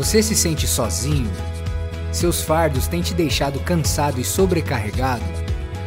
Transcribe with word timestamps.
Você 0.00 0.22
se 0.22 0.34
sente 0.34 0.66
sozinho? 0.66 1.30
Seus 2.10 2.40
fardos 2.40 2.88
têm 2.88 3.02
te 3.02 3.12
deixado 3.12 3.60
cansado 3.60 4.18
e 4.18 4.24
sobrecarregado? 4.24 5.22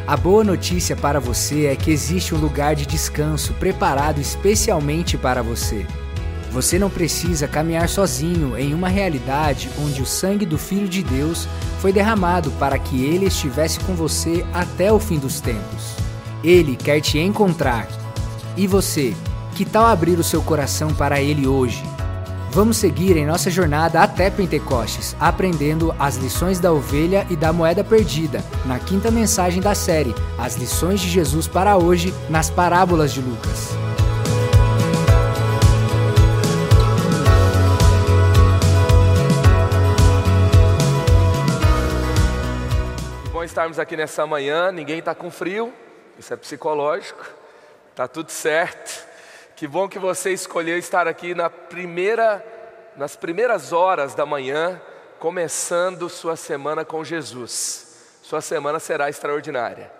A 0.06 0.16
boa 0.16 0.44
notícia 0.44 0.94
para 0.94 1.18
você 1.18 1.66
é 1.66 1.74
que 1.74 1.90
existe 1.90 2.32
um 2.32 2.38
lugar 2.38 2.76
de 2.76 2.86
descanso 2.86 3.52
preparado 3.54 4.20
especialmente 4.20 5.18
para 5.18 5.42
você. 5.42 5.84
Você 6.52 6.78
não 6.78 6.88
precisa 6.88 7.48
caminhar 7.48 7.88
sozinho 7.88 8.56
em 8.56 8.72
uma 8.72 8.88
realidade 8.88 9.68
onde 9.80 10.00
o 10.00 10.06
sangue 10.06 10.46
do 10.46 10.58
Filho 10.58 10.88
de 10.88 11.02
Deus 11.02 11.48
foi 11.80 11.92
derramado 11.92 12.52
para 12.52 12.78
que 12.78 13.04
ele 13.04 13.26
estivesse 13.26 13.80
com 13.80 13.96
você 13.96 14.46
até 14.54 14.92
o 14.92 15.00
fim 15.00 15.18
dos 15.18 15.40
tempos. 15.40 15.96
Ele 16.44 16.76
quer 16.76 17.00
te 17.00 17.18
encontrar. 17.18 17.88
E 18.56 18.68
você, 18.68 19.12
que 19.56 19.64
tal 19.64 19.86
abrir 19.86 20.20
o 20.20 20.24
seu 20.24 20.40
coração 20.40 20.94
para 20.94 21.20
ele 21.20 21.48
hoje? 21.48 21.82
Vamos 22.54 22.76
seguir 22.76 23.16
em 23.16 23.26
nossa 23.26 23.50
jornada 23.50 24.00
até 24.00 24.30
Pentecostes, 24.30 25.16
aprendendo 25.18 25.92
as 25.98 26.14
lições 26.14 26.60
da 26.60 26.72
ovelha 26.72 27.26
e 27.28 27.34
da 27.34 27.52
moeda 27.52 27.82
perdida, 27.82 28.44
na 28.64 28.78
quinta 28.78 29.10
mensagem 29.10 29.60
da 29.60 29.74
série, 29.74 30.14
As 30.38 30.54
lições 30.54 31.00
de 31.00 31.08
Jesus 31.08 31.48
para 31.48 31.76
hoje, 31.76 32.14
nas 32.30 32.50
parábolas 32.50 33.12
de 33.12 33.20
Lucas. 33.20 33.70
Bom 43.32 43.42
estarmos 43.42 43.80
aqui 43.80 43.96
nessa 43.96 44.24
manhã, 44.28 44.70
ninguém 44.70 45.00
está 45.00 45.12
com 45.12 45.28
frio, 45.28 45.72
isso 46.16 46.32
é 46.32 46.36
psicológico, 46.36 47.26
está 47.90 48.06
tudo 48.06 48.30
certo. 48.30 49.12
Que 49.56 49.68
bom 49.68 49.88
que 49.88 50.00
você 50.00 50.32
escolheu 50.32 50.76
estar 50.76 51.06
aqui 51.06 51.32
na 51.32 51.48
primeira, 51.48 52.44
nas 52.96 53.14
primeiras 53.14 53.72
horas 53.72 54.12
da 54.12 54.26
manhã, 54.26 54.82
começando 55.20 56.08
sua 56.08 56.34
semana 56.34 56.84
com 56.84 57.04
Jesus. 57.04 58.18
Sua 58.20 58.40
semana 58.40 58.80
será 58.80 59.08
extraordinária. 59.08 59.92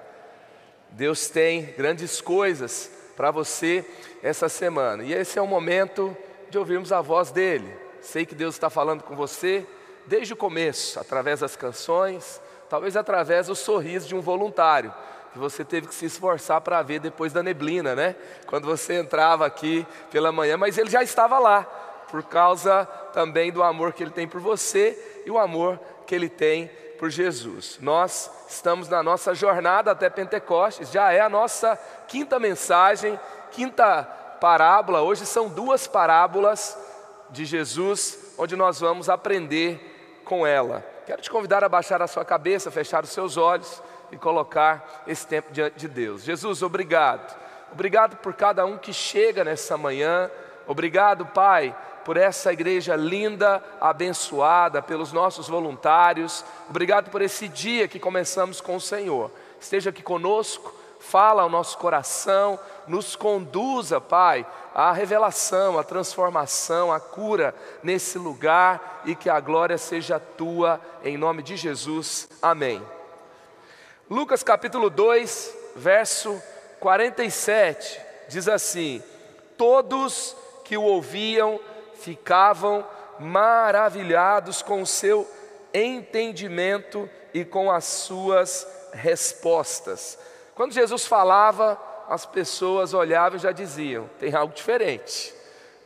Deus 0.91 1.29
tem 1.29 1.67
grandes 1.79 2.21
coisas 2.21 2.91
para 3.17 3.31
você 3.31 3.89
essa 4.25 4.49
semana. 4.49 5.05
E 5.05 5.13
esse 5.13 5.39
é 5.39 5.43
o 5.43 5.47
momento 5.47 6.17
de 6.51 6.59
ouvirmos 6.59 6.91
a 6.91 7.01
voz 7.01 7.31
dele. 7.31 7.73
Sei 8.01 8.27
que 8.27 8.35
Deus 8.35 8.57
está 8.57 8.69
falando 8.69 9.05
com 9.05 9.15
você 9.15 9.65
desde 10.05 10.33
o 10.33 10.37
começo, 10.37 10.99
através 10.99 11.41
das 11.41 11.55
canções, 11.55 12.41
talvez 12.69 12.97
através 12.97 13.47
do 13.47 13.55
sorriso 13.55 14.09
de 14.09 14.17
um 14.17 14.21
voluntário 14.21 14.93
que 15.35 15.39
você 15.41 15.65
teve 15.65 15.89
que 15.89 15.95
se 15.97 16.07
esforçar 16.07 16.61
para 16.61 16.81
ver 16.81 17.01
depois 17.01 17.33
da 17.33 17.43
neblina, 17.43 17.93
né? 17.93 18.15
Quando 18.47 18.67
você 18.67 18.95
entrava 18.95 19.45
aqui 19.45 19.85
pela 20.09 20.31
manhã, 20.31 20.57
mas 20.57 20.79
ele 20.79 20.89
já 20.89 21.03
estava 21.03 21.41
lá, 21.41 21.65
por 22.09 22.23
causa 22.23 22.87
também 23.13 23.51
do 23.51 23.61
amor 23.61 23.93
que 23.93 24.05
ele 24.05 24.13
tem 24.13 24.29
por 24.29 24.41
você 24.41 25.23
e 25.27 25.31
o 25.33 25.37
amor 25.37 25.81
que 26.07 26.15
ele 26.15 26.29
tem 26.29 26.69
por 27.01 27.11
Jesus. 27.11 27.79
Nós 27.81 28.31
estamos 28.49 28.89
na 28.89 29.03
nossa 29.03 29.35
jornada 29.35 29.91
até 29.91 30.09
Pentecostes, 30.09 30.93
já 30.93 31.13
é 31.13 31.19
a 31.19 31.29
nossa 31.29 31.77
quinta 32.07 32.39
mensagem, 32.39 33.19
quinta 33.51 34.05
parábola. 34.41 35.03
Hoje 35.03 35.27
são 35.27 35.49
duas 35.49 35.89
parábolas 35.89 36.79
de 37.31 37.45
Jesus, 37.45 38.35
onde 38.39 38.55
nós 38.55 38.79
vamos 38.79 39.09
aprender 39.09 40.23
com 40.25 40.47
ela. 40.47 40.85
Quero 41.07 41.21
te 41.21 41.29
convidar 41.29 41.65
a 41.65 41.69
baixar 41.69 42.01
a 42.01 42.07
sua 42.07 42.25
cabeça, 42.25 42.71
fechar 42.71 43.03
os 43.03 43.11
seus 43.11 43.37
olhos 43.37 43.83
e 44.15 44.19
colocar 44.19 45.03
esse 45.07 45.27
tempo 45.27 45.53
diante 45.53 45.77
de 45.77 45.89
Deus. 45.89 46.23
Jesus, 46.23 46.63
obrigado. 46.63 47.37
Obrigado 47.73 48.17
por 48.19 48.35
cada 48.35 48.65
um 48.65 48.79
que 48.79 48.93
chega 48.93 49.43
nessa 49.43 49.77
manhã. 49.77 50.31
Obrigado, 50.67 51.27
Pai, 51.27 51.77
por 52.05 52.17
essa 52.17 52.53
igreja 52.53 52.95
linda, 52.95 53.63
abençoada, 53.81 54.81
pelos 54.81 55.13
nossos 55.13 55.49
voluntários. 55.49 56.45
Obrigado 56.71 57.11
por 57.11 57.21
esse 57.21 57.49
dia 57.49 57.89
que 57.89 57.99
começamos 57.99 58.61
com 58.61 58.77
o 58.77 58.81
Senhor. 58.81 59.31
Esteja 59.61 59.91
aqui 59.91 60.03
conosco, 60.03 60.73
fala 61.01 61.43
ao 61.43 61.51
nosso 61.51 61.77
coração, 61.79 62.59
nos 62.87 63.17
conduza, 63.17 64.01
Pai, 64.01 64.47
à 64.75 64.93
revelação, 64.93 65.79
à 65.79 65.83
transformação, 65.83 66.93
à 66.93 67.01
cura 67.01 67.55
nesse 67.83 68.19
lugar 68.19 69.03
e 69.05 69.15
que 69.15 69.29
a 69.29 69.41
glória 69.41 69.77
seja 69.77 70.21
tua, 70.21 70.81
em 71.03 71.17
nome 71.17 71.43
de 71.43 71.57
Jesus. 71.57 72.29
Amém. 72.41 72.81
Lucas 74.09 74.43
capítulo 74.43 74.91
2, 74.91 75.57
verso 75.77 76.41
47, 76.79 78.01
diz 78.29 78.47
assim: 78.49 79.03
Todos 79.57 80.37
que 80.63 80.77
o 80.77 80.83
ouviam 80.83 81.59
ficavam 81.95 82.87
maravilhados 83.19 84.61
com 84.61 84.83
o 84.83 84.87
seu 84.87 85.27
entendimento 85.73 87.09
e 87.33 87.47
com 87.47 87.71
as 87.71 87.85
suas 87.85 88.67
respostas. 88.93 90.19
Quando 90.55 90.75
Jesus 90.75 91.07
falava, 91.07 91.81
as 92.07 92.27
pessoas 92.27 92.93
olhavam 92.93 93.39
e 93.39 93.43
já 93.43 93.53
diziam: 93.53 94.11
tem 94.21 94.35
algo 94.35 94.53
diferente. 94.53 95.35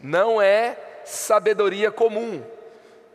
Não 0.01 0.43
é 0.43 0.77
sabedoria 1.05 1.93
comum, 1.93 2.43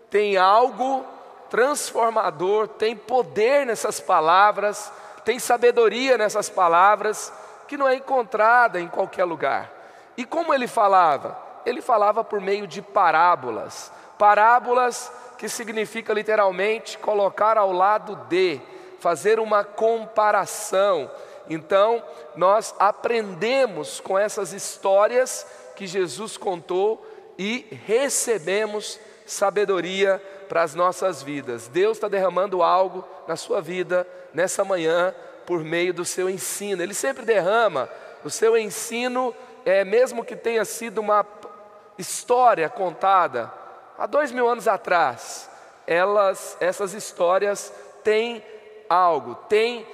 tem 0.09 0.37
algo 0.37 1.05
transformador, 1.53 2.67
tem 2.67 2.95
poder 2.95 3.63
nessas 3.63 3.99
palavras, 3.99 4.91
tem 5.23 5.37
sabedoria 5.37 6.17
nessas 6.17 6.49
palavras, 6.49 7.31
que 7.67 7.77
não 7.77 7.87
é 7.87 7.93
encontrada 7.93 8.81
em 8.81 8.87
qualquer 8.87 9.23
lugar. 9.23 9.71
E 10.17 10.25
como 10.25 10.51
ele 10.51 10.65
falava? 10.65 11.37
Ele 11.63 11.79
falava 11.79 12.23
por 12.23 12.41
meio 12.41 12.65
de 12.65 12.81
parábolas. 12.81 13.91
Parábolas 14.17 15.11
que 15.37 15.47
significa 15.47 16.11
literalmente 16.11 16.97
colocar 16.97 17.55
ao 17.55 17.71
lado 17.71 18.15
de, 18.27 18.59
fazer 18.99 19.39
uma 19.39 19.63
comparação. 19.63 21.11
Então, 21.47 22.01
nós 22.35 22.73
aprendemos 22.79 23.99
com 23.99 24.17
essas 24.17 24.53
histórias 24.53 25.45
que 25.75 25.85
Jesus 25.85 26.35
contou 26.35 27.05
e 27.37 27.67
recebemos 27.85 28.99
sabedoria 29.23 30.19
para 30.47 30.63
as 30.63 30.75
nossas 30.75 31.21
vidas. 31.23 31.67
Deus 31.67 31.97
está 31.97 32.07
derramando 32.07 32.61
algo 32.61 33.03
na 33.27 33.35
sua 33.35 33.61
vida 33.61 34.07
nessa 34.33 34.63
manhã 34.63 35.13
por 35.45 35.63
meio 35.63 35.93
do 35.93 36.05
seu 36.05 36.29
ensino. 36.29 36.81
Ele 36.81 36.93
sempre 36.93 37.25
derrama 37.25 37.89
o 38.23 38.29
seu 38.29 38.57
ensino, 38.57 39.33
é, 39.65 39.83
mesmo 39.83 40.23
que 40.23 40.35
tenha 40.35 40.65
sido 40.65 40.99
uma 40.99 41.25
história 41.97 42.69
contada 42.69 43.51
há 43.97 44.05
dois 44.05 44.31
mil 44.31 44.47
anos 44.47 44.67
atrás. 44.67 45.49
Elas, 45.85 46.57
essas 46.59 46.93
histórias 46.93 47.73
têm 48.03 48.43
algo, 48.89 49.35
têm 49.49 49.85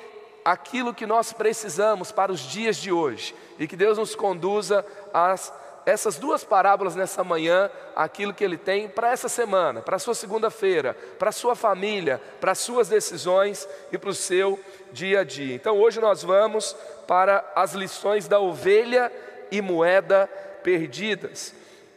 aquilo 0.44 0.94
que 0.94 1.06
nós 1.06 1.34
precisamos 1.34 2.12
para 2.12 2.32
os 2.32 2.40
dias 2.40 2.78
de 2.78 2.92
hoje 2.92 3.36
e 3.58 3.68
que 3.68 3.76
Deus 3.76 3.98
nos 3.98 4.16
conduza 4.16 4.86
às 5.14 5.52
essas 5.90 6.18
duas 6.18 6.44
parábolas 6.44 6.96
nessa 6.96 7.24
manhã, 7.24 7.70
aquilo 7.96 8.34
que 8.34 8.44
ele 8.44 8.58
tem 8.58 8.88
para 8.88 9.12
essa 9.12 9.28
semana, 9.28 9.82
para 9.82 9.96
a 9.96 10.00
sua 10.00 10.14
segunda-feira, 10.14 10.96
para 11.18 11.30
a 11.30 11.34
sua 11.34 11.56
família, 11.56 12.22
para 12.40 12.52
as 12.52 12.60
suas 12.60 12.88
decisões 12.90 13.68
e 13.92 13.98
para 13.98 14.10
o 14.10 14.16
seu 14.16 14.60
dia 14.92 15.22
a 15.22 15.24
dia. 15.24 15.56
Então 15.56 15.78
hoje 15.78 16.00
nós 16.00 16.24
vamos 16.24 16.76
para 17.08 17.44
as 17.56 17.74
lições 17.74 18.28
da 18.28 18.40
ovelha 18.40 19.12
e 19.52 19.62
moeda 19.62 20.28
perdidas. 20.64 21.54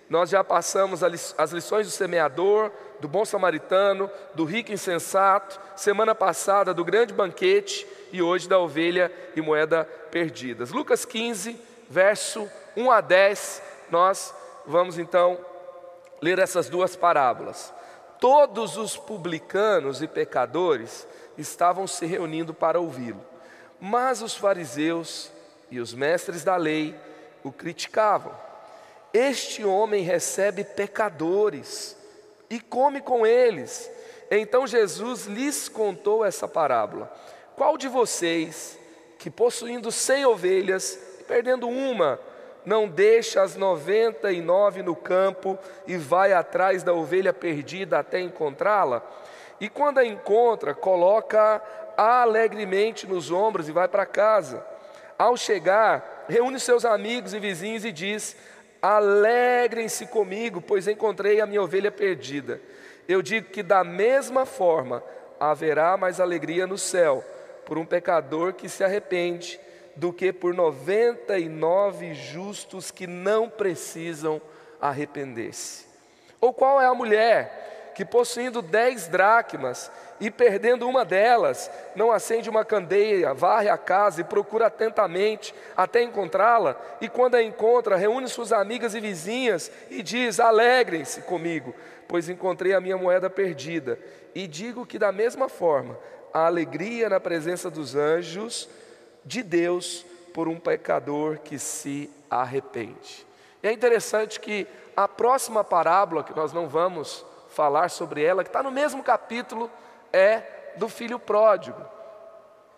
Nós 0.08 0.30
já 0.30 0.44
passamos 0.44 1.02
as 1.02 1.52
lições 1.52 1.86
do 1.86 1.92
semeador, 1.92 2.70
do 3.00 3.08
bom 3.08 3.24
samaritano, 3.24 4.10
do 4.34 4.44
rico 4.44 4.70
insensato, 4.70 5.58
semana 5.74 6.14
passada 6.14 6.74
do 6.74 6.84
grande 6.84 7.14
banquete 7.14 7.86
e 8.12 8.22
hoje 8.22 8.48
da 8.48 8.58
ovelha 8.58 9.10
e 9.34 9.40
moeda 9.40 9.84
perdidas. 10.10 10.70
Lucas 10.70 11.04
15, 11.04 11.58
verso 11.88 12.48
1 12.76 12.90
a 12.90 13.00
10 13.00 13.71
nós 13.92 14.34
vamos 14.66 14.96
então 14.98 15.38
ler 16.20 16.38
essas 16.38 16.68
duas 16.68 16.96
parábolas. 16.96 17.72
Todos 18.18 18.76
os 18.78 18.96
publicanos 18.96 20.00
e 20.00 20.08
pecadores 20.08 21.06
estavam 21.36 21.86
se 21.86 22.06
reunindo 22.06 22.54
para 22.54 22.80
ouvi-lo, 22.80 23.20
mas 23.78 24.22
os 24.22 24.34
fariseus 24.34 25.30
e 25.70 25.78
os 25.78 25.92
mestres 25.92 26.42
da 26.42 26.56
lei 26.56 26.98
o 27.44 27.52
criticavam. 27.52 28.32
Este 29.12 29.62
homem 29.62 30.02
recebe 30.02 30.64
pecadores 30.64 31.94
e 32.48 32.60
come 32.60 33.00
com 33.00 33.26
eles. 33.26 33.90
Então 34.30 34.66
Jesus 34.66 35.26
lhes 35.26 35.68
contou 35.68 36.24
essa 36.24 36.48
parábola: 36.48 37.12
Qual 37.56 37.76
de 37.76 37.88
vocês, 37.88 38.78
que 39.18 39.28
possuindo 39.28 39.92
cem 39.92 40.24
ovelhas 40.24 40.98
perdendo 41.26 41.68
uma, 41.68 42.18
não 42.64 42.88
deixa 42.88 43.42
as 43.42 43.56
noventa 43.56 44.30
e 44.30 44.40
nove 44.40 44.82
no 44.82 44.94
campo 44.94 45.58
e 45.86 45.96
vai 45.96 46.32
atrás 46.32 46.82
da 46.82 46.92
ovelha 46.92 47.32
perdida 47.32 47.98
até 47.98 48.20
encontrá-la? 48.20 49.02
E 49.60 49.68
quando 49.68 49.98
a 49.98 50.04
encontra, 50.04 50.74
coloca 50.74 51.62
alegremente 51.96 53.06
nos 53.06 53.30
ombros 53.30 53.68
e 53.68 53.72
vai 53.72 53.88
para 53.88 54.06
casa. 54.06 54.64
Ao 55.18 55.36
chegar, 55.36 56.24
reúne 56.28 56.58
seus 56.58 56.84
amigos 56.84 57.34
e 57.34 57.38
vizinhos 57.38 57.84
e 57.84 57.92
diz: 57.92 58.36
Alegrem-se 58.80 60.06
comigo, 60.06 60.60
pois 60.60 60.88
encontrei 60.88 61.40
a 61.40 61.46
minha 61.46 61.62
ovelha 61.62 61.92
perdida. 61.92 62.60
Eu 63.06 63.22
digo 63.22 63.50
que 63.50 63.62
da 63.62 63.84
mesma 63.84 64.44
forma 64.44 65.02
haverá 65.38 65.96
mais 65.96 66.20
alegria 66.20 66.66
no 66.66 66.78
céu 66.78 67.24
por 67.64 67.78
um 67.78 67.86
pecador 67.86 68.52
que 68.52 68.68
se 68.68 68.82
arrepende 68.82 69.60
do 69.96 70.12
que 70.12 70.32
por 70.32 70.54
99 70.54 72.14
justos 72.14 72.90
que 72.90 73.06
não 73.06 73.48
precisam 73.48 74.40
arrepender-se. 74.80 75.86
Ou 76.40 76.52
qual 76.52 76.80
é 76.80 76.86
a 76.86 76.94
mulher 76.94 77.92
que, 77.94 78.04
possuindo 78.04 78.62
dez 78.62 79.06
dracmas 79.06 79.90
e 80.20 80.30
perdendo 80.30 80.88
uma 80.88 81.04
delas, 81.04 81.70
não 81.94 82.10
acende 82.10 82.48
uma 82.48 82.64
candeia, 82.64 83.34
varre 83.34 83.68
a 83.68 83.76
casa 83.76 84.20
e 84.20 84.24
procura 84.24 84.66
atentamente 84.66 85.54
até 85.76 86.02
encontrá-la, 86.02 86.80
e 87.00 87.08
quando 87.08 87.34
a 87.34 87.42
encontra, 87.42 87.96
reúne 87.96 88.28
suas 88.28 88.52
amigas 88.52 88.94
e 88.94 89.00
vizinhas 89.00 89.70
e 89.90 90.02
diz: 90.02 90.40
Alegrem-se 90.40 91.22
comigo, 91.22 91.74
pois 92.08 92.28
encontrei 92.28 92.74
a 92.74 92.80
minha 92.80 92.96
moeda 92.96 93.28
perdida. 93.28 93.98
E 94.34 94.46
digo 94.46 94.86
que, 94.86 94.98
da 94.98 95.12
mesma 95.12 95.48
forma, 95.48 95.98
a 96.32 96.46
alegria 96.46 97.08
na 97.08 97.20
presença 97.20 97.70
dos 97.70 97.94
anjos 97.94 98.68
de 99.24 99.42
Deus 99.42 100.04
por 100.32 100.48
um 100.48 100.58
pecador 100.58 101.38
que 101.38 101.58
se 101.58 102.10
arrepende. 102.30 103.26
E 103.62 103.68
é 103.68 103.72
interessante 103.72 104.40
que 104.40 104.66
a 104.96 105.06
próxima 105.06 105.62
parábola, 105.62 106.24
que 106.24 106.34
nós 106.34 106.52
não 106.52 106.68
vamos 106.68 107.24
falar 107.50 107.90
sobre 107.90 108.22
ela, 108.22 108.42
que 108.42 108.48
está 108.48 108.62
no 108.62 108.70
mesmo 108.70 109.02
capítulo, 109.02 109.70
é 110.12 110.42
do 110.76 110.88
filho 110.88 111.18
pródigo, 111.18 111.80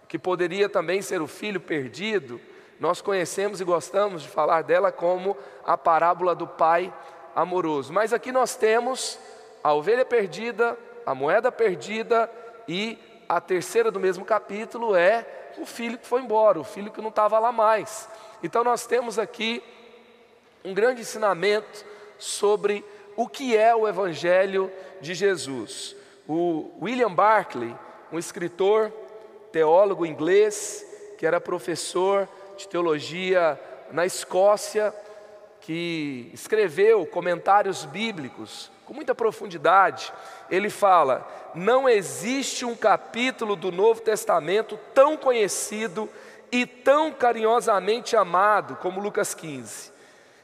que 0.08 0.18
poderia 0.18 0.68
também 0.68 1.00
ser 1.00 1.22
o 1.22 1.26
filho 1.26 1.60
perdido. 1.60 2.40
Nós 2.78 3.00
conhecemos 3.00 3.60
e 3.60 3.64
gostamos 3.64 4.22
de 4.22 4.28
falar 4.28 4.62
dela 4.62 4.92
como 4.92 5.36
a 5.64 5.78
parábola 5.78 6.34
do 6.34 6.46
pai 6.46 6.92
amoroso. 7.34 7.92
Mas 7.92 8.12
aqui 8.12 8.30
nós 8.30 8.56
temos 8.56 9.18
a 9.62 9.72
ovelha 9.72 10.04
perdida, 10.04 10.76
a 11.06 11.14
moeda 11.14 11.50
perdida 11.50 12.30
e 12.68 12.98
a 13.28 13.40
terceira 13.40 13.90
do 13.90 14.00
mesmo 14.00 14.24
capítulo 14.24 14.94
é 14.94 15.26
o 15.58 15.66
filho 15.66 15.98
que 15.98 16.06
foi 16.06 16.20
embora, 16.20 16.58
o 16.60 16.64
filho 16.64 16.90
que 16.90 17.00
não 17.00 17.08
estava 17.08 17.38
lá 17.38 17.52
mais. 17.52 18.08
Então 18.42 18.64
nós 18.64 18.86
temos 18.86 19.18
aqui 19.18 19.62
um 20.64 20.72
grande 20.72 21.02
ensinamento 21.02 21.84
sobre 22.18 22.84
o 23.16 23.28
que 23.28 23.56
é 23.56 23.74
o 23.74 23.86
Evangelho 23.86 24.70
de 25.00 25.14
Jesus. 25.14 25.94
O 26.26 26.70
William 26.80 27.12
Barclay, 27.12 27.74
um 28.10 28.18
escritor, 28.18 28.92
teólogo 29.52 30.06
inglês, 30.06 30.84
que 31.18 31.26
era 31.26 31.40
professor 31.40 32.28
de 32.56 32.66
teologia 32.68 33.60
na 33.92 34.04
Escócia, 34.04 34.94
que 35.60 36.30
escreveu 36.32 37.06
comentários 37.06 37.84
bíblicos 37.84 38.70
com 38.84 38.94
muita 38.94 39.14
profundidade, 39.14 40.12
ele 40.50 40.70
fala: 40.70 41.26
não 41.54 41.88
existe 41.88 42.64
um 42.64 42.74
capítulo 42.74 43.56
do 43.56 43.72
Novo 43.72 44.00
Testamento 44.00 44.78
tão 44.92 45.16
conhecido 45.16 46.08
e 46.52 46.66
tão 46.66 47.12
carinhosamente 47.12 48.16
amado 48.16 48.76
como 48.76 49.00
Lucas 49.00 49.34
15. 49.34 49.92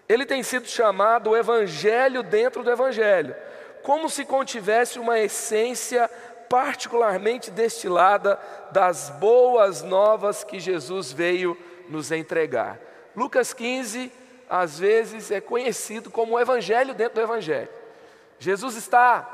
Ele 0.08 0.26
tem 0.26 0.42
sido 0.42 0.66
chamado 0.66 1.30
o 1.30 1.36
Evangelho 1.36 2.22
dentro 2.22 2.64
do 2.64 2.70
Evangelho, 2.70 3.34
como 3.82 4.10
se 4.10 4.24
contivesse 4.24 4.98
uma 4.98 5.18
essência 5.20 6.10
particularmente 6.48 7.48
destilada 7.48 8.36
das 8.72 9.08
boas 9.20 9.82
novas 9.82 10.42
que 10.42 10.58
Jesus 10.58 11.12
veio 11.12 11.56
nos 11.88 12.10
entregar. 12.10 12.80
Lucas 13.14 13.52
15, 13.52 14.10
às 14.48 14.78
vezes, 14.78 15.30
é 15.30 15.40
conhecido 15.40 16.10
como 16.10 16.34
o 16.34 16.40
Evangelho 16.40 16.92
dentro 16.92 17.14
do 17.14 17.20
Evangelho. 17.20 17.79
Jesus 18.40 18.74
está 18.74 19.28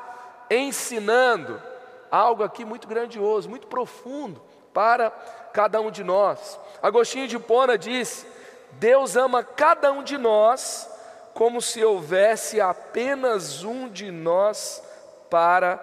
ensinando 0.50 1.62
algo 2.11 2.43
aqui 2.43 2.64
muito 2.64 2.88
grandioso, 2.88 3.49
muito 3.49 3.69
profundo 3.69 4.43
para 4.75 5.11
cada 5.53 5.81
um 5.81 5.93
de 5.93 6.03
nós. 6.03 6.58
Agostinho 6.82 7.29
de 7.29 7.38
Pona 7.38 7.79
disse: 7.79 8.26
Deus 8.73 9.17
ama 9.17 9.44
cada 9.44 9.93
um 9.93 10.03
de 10.03 10.19
nós 10.19 10.91
como 11.32 11.62
se 11.62 11.85
houvesse 11.85 12.61
apenas 12.61 13.62
um 13.62 13.88
de 13.88 14.11
nós 14.11 14.82
para 15.31 15.81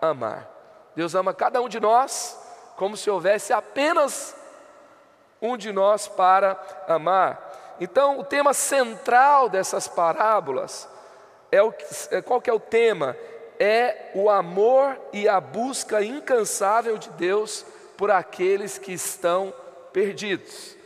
amar. 0.00 0.46
Deus 0.94 1.14
ama 1.14 1.32
cada 1.32 1.62
um 1.62 1.68
de 1.68 1.80
nós 1.80 2.38
como 2.76 2.98
se 2.98 3.10
houvesse 3.10 3.50
apenas 3.50 4.36
um 5.40 5.56
de 5.56 5.72
nós 5.72 6.06
para 6.06 6.60
amar. 6.86 7.76
Então, 7.80 8.18
o 8.18 8.24
tema 8.24 8.52
central 8.52 9.48
dessas 9.48 9.88
parábolas 9.88 10.88
é 11.50 11.62
o 11.62 11.72
é, 12.10 12.22
qual 12.22 12.40
que 12.40 12.50
é 12.50 12.52
o 12.52 12.60
tema? 12.60 13.16
é 13.58 14.10
o 14.14 14.30
amor 14.30 14.98
e 15.12 15.28
a 15.28 15.40
busca 15.40 16.02
incansável 16.02 16.96
de 16.96 17.10
Deus 17.10 17.66
por 17.96 18.10
aqueles 18.10 18.78
que 18.78 18.92
estão 18.92 19.52
perdidos. 19.92 20.76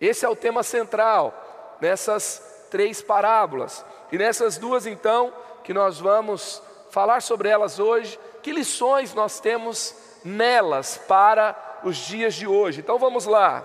Esse 0.00 0.24
é 0.24 0.28
o 0.28 0.36
tema 0.36 0.62
central 0.62 1.76
nessas 1.80 2.66
três 2.70 3.02
parábolas. 3.02 3.84
E 4.10 4.16
nessas 4.16 4.56
duas, 4.56 4.86
então, 4.86 5.32
que 5.62 5.74
nós 5.74 6.00
vamos 6.00 6.62
falar 6.90 7.20
sobre 7.20 7.48
elas 7.48 7.78
hoje, 7.78 8.18
que 8.42 8.50
lições 8.50 9.12
nós 9.12 9.38
temos 9.38 9.94
nelas 10.24 10.96
para 10.96 11.80
os 11.84 11.96
dias 11.96 12.34
de 12.34 12.46
hoje. 12.46 12.80
Então 12.80 12.98
vamos 12.98 13.26
lá. 13.26 13.60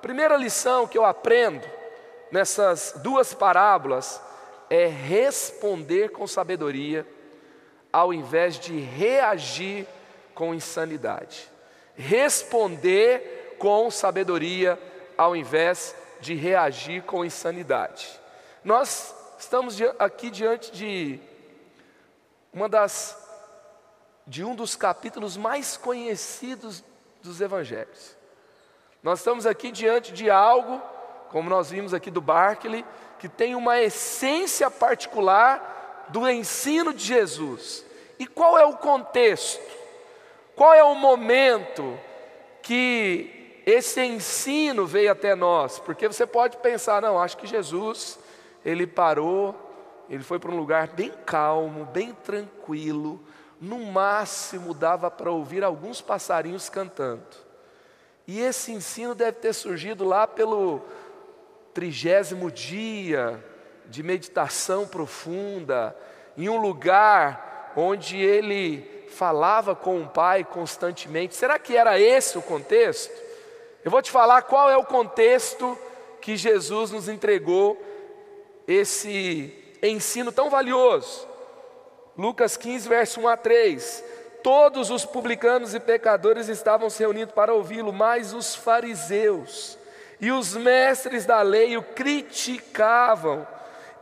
Primeira 0.00 0.36
lição 0.36 0.86
que 0.86 0.96
eu 0.96 1.04
aprendo 1.04 1.66
nessas 2.32 2.94
duas 2.96 3.34
parábolas 3.34 4.20
é 4.68 4.86
responder 4.86 6.10
com 6.10 6.26
sabedoria 6.26 7.06
ao 7.92 8.12
invés 8.12 8.58
de 8.58 8.78
reagir 8.78 9.86
com 10.34 10.54
insanidade. 10.54 11.48
Responder 11.96 13.56
com 13.58 13.90
sabedoria 13.90 14.78
ao 15.16 15.34
invés 15.34 15.94
de 16.20 16.34
reagir 16.34 17.02
com 17.02 17.24
insanidade. 17.24 18.20
Nós 18.64 19.14
estamos 19.38 19.78
aqui 19.98 20.30
diante 20.30 20.70
de 20.72 21.20
uma 22.52 22.68
das 22.68 23.22
de 24.26 24.42
um 24.42 24.56
dos 24.56 24.74
capítulos 24.74 25.36
mais 25.36 25.76
conhecidos 25.76 26.82
dos 27.22 27.40
evangelhos. 27.40 28.16
Nós 29.02 29.20
estamos 29.20 29.46
aqui 29.46 29.70
diante 29.70 30.12
de 30.12 30.28
algo, 30.28 30.82
como 31.30 31.48
nós 31.48 31.70
vimos 31.70 31.94
aqui 31.94 32.10
do 32.10 32.20
Barclay, 32.20 32.84
que 33.26 33.28
tem 33.28 33.56
uma 33.56 33.80
essência 33.80 34.70
particular 34.70 36.06
do 36.10 36.28
ensino 36.30 36.94
de 36.94 37.04
Jesus. 37.04 37.84
E 38.20 38.26
qual 38.26 38.56
é 38.56 38.64
o 38.64 38.76
contexto? 38.76 39.60
Qual 40.54 40.72
é 40.72 40.84
o 40.84 40.94
momento 40.94 41.98
que 42.62 43.62
esse 43.66 44.00
ensino 44.00 44.86
veio 44.86 45.10
até 45.10 45.34
nós? 45.34 45.80
Porque 45.80 46.06
você 46.06 46.24
pode 46.24 46.56
pensar, 46.58 47.02
não, 47.02 47.20
acho 47.20 47.36
que 47.36 47.48
Jesus, 47.48 48.16
ele 48.64 48.86
parou, 48.86 49.56
ele 50.08 50.22
foi 50.22 50.38
para 50.38 50.52
um 50.52 50.56
lugar 50.56 50.86
bem 50.86 51.12
calmo, 51.26 51.84
bem 51.86 52.12
tranquilo, 52.12 53.20
no 53.60 53.80
máximo 53.86 54.72
dava 54.72 55.10
para 55.10 55.32
ouvir 55.32 55.64
alguns 55.64 56.00
passarinhos 56.00 56.68
cantando. 56.68 57.26
E 58.24 58.40
esse 58.40 58.70
ensino 58.70 59.16
deve 59.16 59.38
ter 59.38 59.52
surgido 59.52 60.04
lá 60.04 60.28
pelo 60.28 60.80
trigésimo 61.76 62.50
dia 62.50 63.38
de 63.84 64.02
meditação 64.02 64.88
profunda, 64.88 65.94
em 66.34 66.48
um 66.48 66.56
lugar 66.56 67.74
onde 67.76 68.16
ele 68.16 69.04
falava 69.10 69.76
com 69.76 70.00
o 70.00 70.08
pai 70.08 70.42
constantemente. 70.42 71.36
Será 71.36 71.58
que 71.58 71.76
era 71.76 72.00
esse 72.00 72.38
o 72.38 72.42
contexto? 72.42 73.12
Eu 73.84 73.90
vou 73.90 74.00
te 74.00 74.10
falar 74.10 74.40
qual 74.40 74.70
é 74.70 74.76
o 74.78 74.86
contexto 74.86 75.78
que 76.22 76.34
Jesus 76.34 76.92
nos 76.92 77.10
entregou 77.10 77.78
esse 78.66 79.52
ensino 79.82 80.32
tão 80.32 80.48
valioso. 80.48 81.28
Lucas 82.16 82.56
15, 82.56 82.88
verso 82.88 83.20
1 83.20 83.28
a 83.28 83.36
3. 83.36 84.04
Todos 84.42 84.88
os 84.88 85.04
publicanos 85.04 85.74
e 85.74 85.80
pecadores 85.80 86.48
estavam 86.48 86.88
se 86.88 87.00
reunindo 87.00 87.34
para 87.34 87.52
ouvi-lo, 87.52 87.92
mas 87.92 88.32
os 88.32 88.54
fariseus 88.54 89.76
e 90.20 90.30
os 90.30 90.56
mestres 90.56 91.26
da 91.26 91.42
lei 91.42 91.76
o 91.76 91.82
criticavam. 91.82 93.46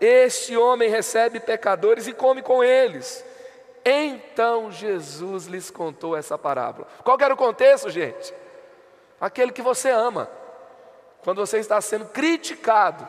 Este 0.00 0.56
homem 0.56 0.88
recebe 0.88 1.40
pecadores 1.40 2.06
e 2.06 2.12
come 2.12 2.42
com 2.42 2.62
eles. 2.62 3.24
Então 3.84 4.70
Jesus 4.70 5.46
lhes 5.46 5.70
contou 5.70 6.16
essa 6.16 6.38
parábola. 6.38 6.86
Qual 7.02 7.18
era 7.20 7.34
o 7.34 7.36
contexto, 7.36 7.90
gente? 7.90 8.32
Aquele 9.20 9.52
que 9.52 9.62
você 9.62 9.90
ama. 9.90 10.28
Quando 11.22 11.44
você 11.44 11.58
está 11.58 11.80
sendo 11.80 12.06
criticado. 12.06 13.06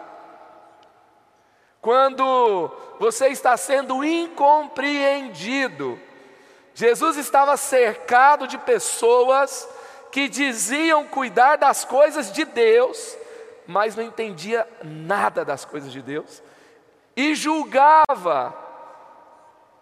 Quando 1.82 2.72
você 3.00 3.28
está 3.28 3.56
sendo 3.56 4.04
incompreendido. 4.04 6.00
Jesus 6.74 7.18
estava 7.18 7.56
cercado 7.56 8.48
de 8.48 8.58
pessoas 8.58 9.70
que 10.16 10.30
diziam 10.30 11.06
cuidar 11.06 11.58
das 11.58 11.84
coisas 11.84 12.32
de 12.32 12.46
Deus, 12.46 13.18
mas 13.68 13.98
não 13.98 14.04
entendia 14.06 14.66
nada 14.82 15.44
das 15.44 15.66
coisas 15.66 15.92
de 15.92 16.02
Deus 16.02 16.42
e 17.18 17.36
julgava 17.36 18.56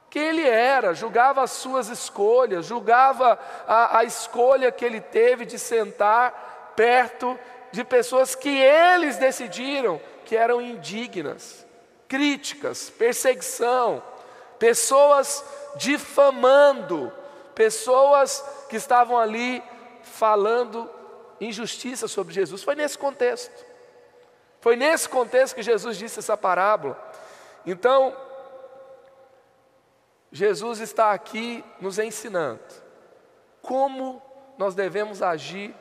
quem 0.10 0.24
ele 0.24 0.50
era, 0.50 0.96
julgava 0.96 1.44
as 1.44 1.52
suas 1.52 1.88
escolhas, 1.88 2.66
julgava 2.66 3.38
a, 3.68 4.00
a 4.00 4.04
escolha 4.06 4.72
que 4.72 4.84
ele 4.84 5.00
teve 5.00 5.46
de 5.46 5.60
sentar 5.60 6.74
perto 6.76 7.38
de 7.72 7.84
pessoas 7.84 8.34
que 8.34 8.50
eles 8.50 9.18
decidiram 9.18 10.02
que 10.26 10.36
eram 10.36 10.60
indignas, 10.60 11.64
críticas, 12.08 12.90
perseguição, 12.90 14.02
pessoas 14.58 15.46
difamando, 15.76 17.14
pessoas 17.54 18.44
que 18.68 18.78
estavam 18.78 19.20
ali 19.20 19.62
falando 20.04 20.90
injustiça 21.40 22.08
sobre 22.08 22.34
Jesus. 22.34 22.64
Foi 22.64 22.76
nesse 22.76 22.98
contexto. 22.98 23.66
Foi 24.62 24.76
nesse 24.76 25.10
contexto 25.10 25.56
que 25.56 25.64
Jesus 25.64 25.98
disse 25.98 26.20
essa 26.20 26.38
parábola. 26.38 26.98
Então, 27.66 28.16
Jesus 30.32 30.80
está 30.80 31.12
aqui 31.12 31.64
nos 31.80 32.00
ensinando 32.00 32.62
como 33.62 34.22
nós 34.58 34.76
devemos 34.76 35.22
agir 35.22 35.76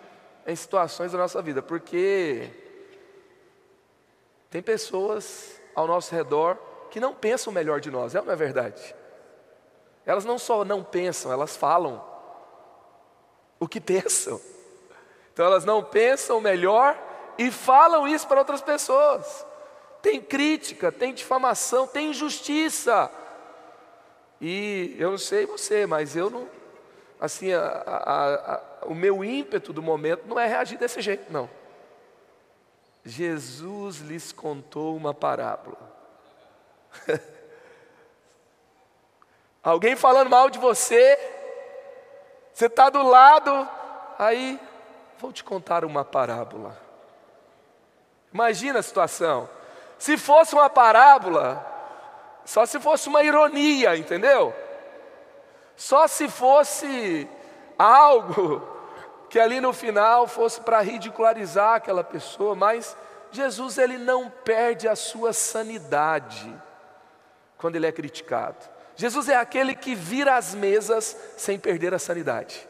em 0.46 0.54
situações 0.54 1.12
da 1.12 1.18
nossa 1.18 1.40
vida, 1.40 1.62
porque 1.62 2.50
tem 4.50 4.62
pessoas 4.62 5.60
ao 5.74 5.86
nosso 5.86 6.14
redor 6.14 6.56
que 6.90 7.00
não 7.00 7.14
pensam 7.14 7.52
melhor 7.52 7.80
de 7.80 7.90
nós, 7.90 8.14
é 8.14 8.20
ou 8.20 8.26
não 8.26 8.32
é 8.32 8.36
verdade? 8.36 8.94
Elas 10.04 10.24
não 10.24 10.38
só 10.38 10.64
não 10.64 10.82
pensam, 10.82 11.32
elas 11.32 11.56
falam 11.56 12.11
o 13.62 13.68
que 13.68 13.80
pensam. 13.80 14.40
Então 15.32 15.46
elas 15.46 15.64
não 15.64 15.84
pensam 15.84 16.40
melhor 16.40 17.00
e 17.38 17.48
falam 17.48 18.08
isso 18.08 18.26
para 18.26 18.40
outras 18.40 18.60
pessoas. 18.60 19.46
Tem 20.02 20.20
crítica, 20.20 20.90
tem 20.90 21.14
difamação, 21.14 21.86
tem 21.86 22.10
injustiça. 22.10 23.08
E 24.40 24.96
eu 24.98 25.12
não 25.12 25.18
sei 25.18 25.46
você, 25.46 25.86
mas 25.86 26.16
eu 26.16 26.28
não. 26.28 26.48
Assim, 27.20 27.52
a, 27.52 27.60
a, 27.62 28.54
a, 28.54 28.60
o 28.86 28.96
meu 28.96 29.22
ímpeto 29.22 29.72
do 29.72 29.80
momento 29.80 30.26
não 30.26 30.40
é 30.40 30.48
reagir 30.48 30.76
desse 30.76 31.00
jeito, 31.00 31.32
não. 31.32 31.48
Jesus 33.04 33.98
lhes 33.98 34.32
contou 34.32 34.96
uma 34.96 35.14
parábola. 35.14 35.78
Alguém 39.62 39.94
falando 39.94 40.30
mal 40.30 40.50
de 40.50 40.58
você, 40.58 41.16
você 42.52 42.66
está 42.66 42.90
do 42.90 43.02
lado, 43.02 43.68
aí 44.18 44.60
vou 45.18 45.32
te 45.32 45.42
contar 45.42 45.84
uma 45.84 46.04
parábola. 46.04 46.76
Imagina 48.32 48.80
a 48.80 48.82
situação. 48.82 49.48
Se 49.98 50.16
fosse 50.16 50.54
uma 50.54 50.68
parábola, 50.68 51.64
só 52.44 52.66
se 52.66 52.80
fosse 52.80 53.08
uma 53.08 53.22
ironia, 53.22 53.96
entendeu? 53.96 54.54
Só 55.76 56.06
se 56.06 56.28
fosse 56.28 57.28
algo 57.78 58.62
que 59.30 59.38
ali 59.38 59.60
no 59.60 59.72
final 59.72 60.26
fosse 60.26 60.60
para 60.60 60.80
ridicularizar 60.80 61.76
aquela 61.76 62.04
pessoa, 62.04 62.54
mas 62.54 62.96
Jesus 63.30 63.78
ele 63.78 63.96
não 63.96 64.28
perde 64.28 64.86
a 64.86 64.94
sua 64.94 65.32
sanidade 65.32 66.54
quando 67.56 67.76
ele 67.76 67.86
é 67.86 67.92
criticado. 67.92 68.72
Jesus 68.96 69.28
é 69.28 69.36
aquele 69.36 69.74
que 69.74 69.94
vira 69.94 70.36
as 70.36 70.54
mesas 70.54 71.16
sem 71.36 71.58
perder 71.58 71.94
a 71.94 71.98
sanidade. 71.98 72.68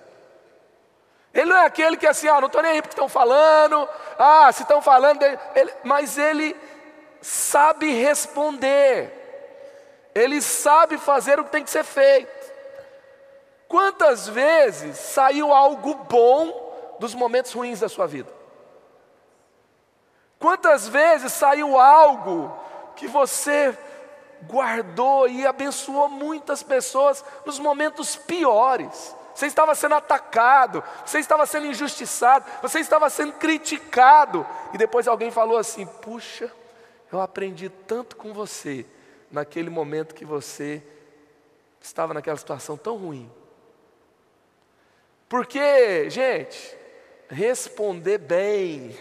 Ele 1.34 1.46
não 1.46 1.56
é 1.56 1.66
aquele 1.66 1.96
que 1.96 2.06
é 2.06 2.10
assim, 2.10 2.28
ah, 2.28 2.40
não 2.40 2.46
estou 2.46 2.62
nem 2.62 2.72
aí 2.72 2.82
porque 2.82 2.94
estão 2.94 3.08
falando, 3.08 3.88
ah, 4.18 4.50
se 4.52 4.62
estão 4.62 4.82
falando, 4.82 5.22
ele, 5.22 5.72
mas 5.82 6.18
ele 6.18 6.54
sabe 7.20 7.90
responder. 7.90 9.20
Ele 10.14 10.42
sabe 10.42 10.98
fazer 10.98 11.40
o 11.40 11.44
que 11.44 11.50
tem 11.50 11.64
que 11.64 11.70
ser 11.70 11.84
feito. 11.84 12.52
Quantas 13.66 14.28
vezes 14.28 14.98
saiu 14.98 15.52
algo 15.52 15.94
bom 15.94 16.96
dos 17.00 17.14
momentos 17.14 17.52
ruins 17.52 17.80
da 17.80 17.88
sua 17.88 18.06
vida? 18.06 18.30
Quantas 20.38 20.86
vezes 20.86 21.32
saiu 21.32 21.80
algo 21.80 22.54
que 22.96 23.06
você 23.06 23.76
guardou 24.48 25.28
e 25.28 25.46
abençoou 25.46 26.08
muitas 26.08 26.62
pessoas 26.62 27.24
nos 27.44 27.58
momentos 27.58 28.16
piores? 28.16 29.14
Você 29.34 29.46
estava 29.46 29.74
sendo 29.74 29.94
atacado, 29.94 30.84
você 31.04 31.18
estava 31.18 31.46
sendo 31.46 31.66
injustiçado, 31.66 32.44
você 32.60 32.80
estava 32.80 33.08
sendo 33.08 33.32
criticado, 33.34 34.46
e 34.74 34.78
depois 34.78 35.08
alguém 35.08 35.30
falou 35.30 35.56
assim: 35.56 35.86
Puxa, 35.86 36.52
eu 37.10 37.20
aprendi 37.20 37.68
tanto 37.68 38.16
com 38.16 38.32
você 38.32 38.86
naquele 39.30 39.70
momento 39.70 40.14
que 40.14 40.24
você 40.24 40.82
estava 41.80 42.12
naquela 42.12 42.36
situação 42.36 42.76
tão 42.76 42.96
ruim. 42.96 43.30
Porque, 45.28 46.10
gente, 46.10 46.76
responder 47.28 48.18
bem 48.18 48.94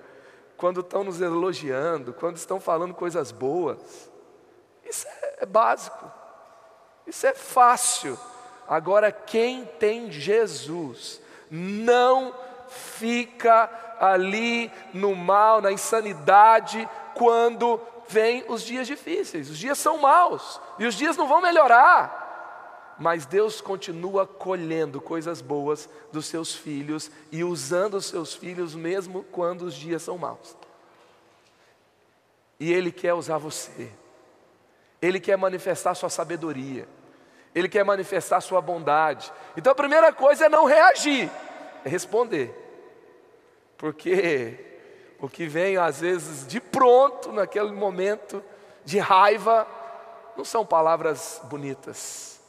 quando 0.56 0.80
estão 0.80 1.04
nos 1.04 1.20
elogiando, 1.20 2.14
quando 2.14 2.36
estão 2.36 2.58
falando 2.58 2.94
coisas 2.94 3.30
boas, 3.30 4.10
isso 4.94 5.08
é, 5.08 5.38
é 5.40 5.46
básico, 5.46 6.12
isso 7.06 7.26
é 7.26 7.34
fácil. 7.34 8.18
Agora, 8.68 9.10
quem 9.10 9.64
tem 9.64 10.10
Jesus 10.10 11.20
não 11.50 12.34
fica 12.68 13.70
ali 14.00 14.70
no 14.92 15.14
mal, 15.14 15.60
na 15.60 15.72
insanidade, 15.72 16.88
quando 17.14 17.80
vem 18.08 18.44
os 18.48 18.62
dias 18.62 18.86
difíceis. 18.86 19.50
Os 19.50 19.58
dias 19.58 19.78
são 19.78 19.98
maus 19.98 20.60
e 20.78 20.86
os 20.86 20.94
dias 20.94 21.16
não 21.16 21.26
vão 21.26 21.40
melhorar. 21.40 22.22
Mas 22.98 23.26
Deus 23.26 23.60
continua 23.60 24.24
colhendo 24.26 25.00
coisas 25.00 25.40
boas 25.40 25.88
dos 26.12 26.26
seus 26.26 26.54
filhos 26.54 27.10
e 27.32 27.42
usando 27.42 27.94
os 27.94 28.06
seus 28.06 28.34
filhos 28.34 28.74
mesmo 28.74 29.24
quando 29.24 29.62
os 29.62 29.74
dias 29.74 30.02
são 30.02 30.16
maus. 30.16 30.56
E 32.58 32.72
Ele 32.72 32.92
quer 32.92 33.14
usar 33.14 33.38
você, 33.38 33.90
Ele 35.04 35.20
quer 35.20 35.36
manifestar 35.36 35.94
sua 35.94 36.08
sabedoria, 36.08 36.88
Ele 37.54 37.68
quer 37.68 37.84
manifestar 37.84 38.40
sua 38.40 38.62
bondade. 38.62 39.30
Então 39.54 39.70
a 39.70 39.74
primeira 39.74 40.10
coisa 40.14 40.46
é 40.46 40.48
não 40.48 40.64
reagir, 40.64 41.30
é 41.84 41.88
responder, 41.90 42.54
porque 43.76 44.58
o 45.20 45.28
que 45.28 45.46
vem 45.46 45.76
às 45.76 46.00
vezes 46.00 46.46
de 46.46 46.58
pronto, 46.58 47.30
naquele 47.32 47.70
momento 47.72 48.42
de 48.82 48.98
raiva, 48.98 49.66
não 50.38 50.44
são 50.44 50.64
palavras 50.64 51.38
bonitas, 51.44 52.40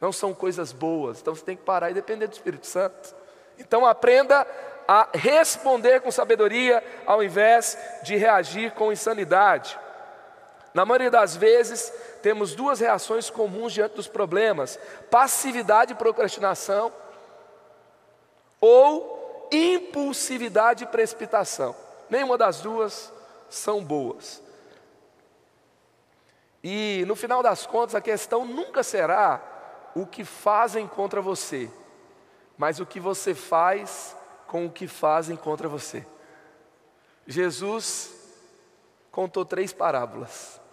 não 0.00 0.12
são 0.12 0.32
coisas 0.32 0.72
boas. 0.72 1.20
Então 1.20 1.34
você 1.34 1.44
tem 1.44 1.56
que 1.58 1.62
parar 1.62 1.90
e 1.90 1.94
depender 1.94 2.26
do 2.26 2.32
Espírito 2.32 2.66
Santo. 2.66 3.14
Então 3.58 3.84
aprenda 3.84 4.46
a 4.88 5.08
responder 5.12 6.00
com 6.00 6.10
sabedoria 6.10 6.82
ao 7.04 7.22
invés 7.22 7.76
de 8.02 8.16
reagir 8.16 8.72
com 8.72 8.90
insanidade. 8.90 9.78
Na 10.76 10.84
maioria 10.84 11.10
das 11.10 11.34
vezes, 11.34 11.90
temos 12.20 12.54
duas 12.54 12.80
reações 12.80 13.30
comuns 13.30 13.72
diante 13.72 13.96
dos 13.96 14.08
problemas: 14.08 14.78
passividade 15.10 15.94
e 15.94 15.96
procrastinação, 15.96 16.92
ou 18.60 19.48
impulsividade 19.50 20.84
e 20.84 20.86
precipitação. 20.86 21.74
Nenhuma 22.10 22.36
das 22.36 22.60
duas 22.60 23.10
são 23.48 23.82
boas. 23.82 24.42
E 26.62 27.04
no 27.06 27.16
final 27.16 27.42
das 27.42 27.64
contas, 27.64 27.94
a 27.94 28.00
questão 28.02 28.44
nunca 28.44 28.82
será 28.82 29.40
o 29.94 30.06
que 30.06 30.26
fazem 30.26 30.86
contra 30.86 31.22
você, 31.22 31.70
mas 32.58 32.80
o 32.80 32.84
que 32.84 33.00
você 33.00 33.34
faz 33.34 34.14
com 34.46 34.66
o 34.66 34.70
que 34.70 34.86
fazem 34.86 35.36
contra 35.38 35.70
você. 35.70 36.06
Jesus 37.26 38.14
contou 39.10 39.42
três 39.42 39.72
parábolas 39.72 40.65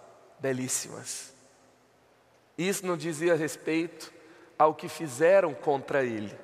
belíssimas. 0.44 1.34
Isso 2.58 2.86
não 2.86 2.98
dizia 2.98 3.34
respeito 3.34 4.12
ao 4.60 4.76
que 4.76 4.90
fizeram 4.90 5.54
contra 5.54 6.04
ele, 6.04 6.38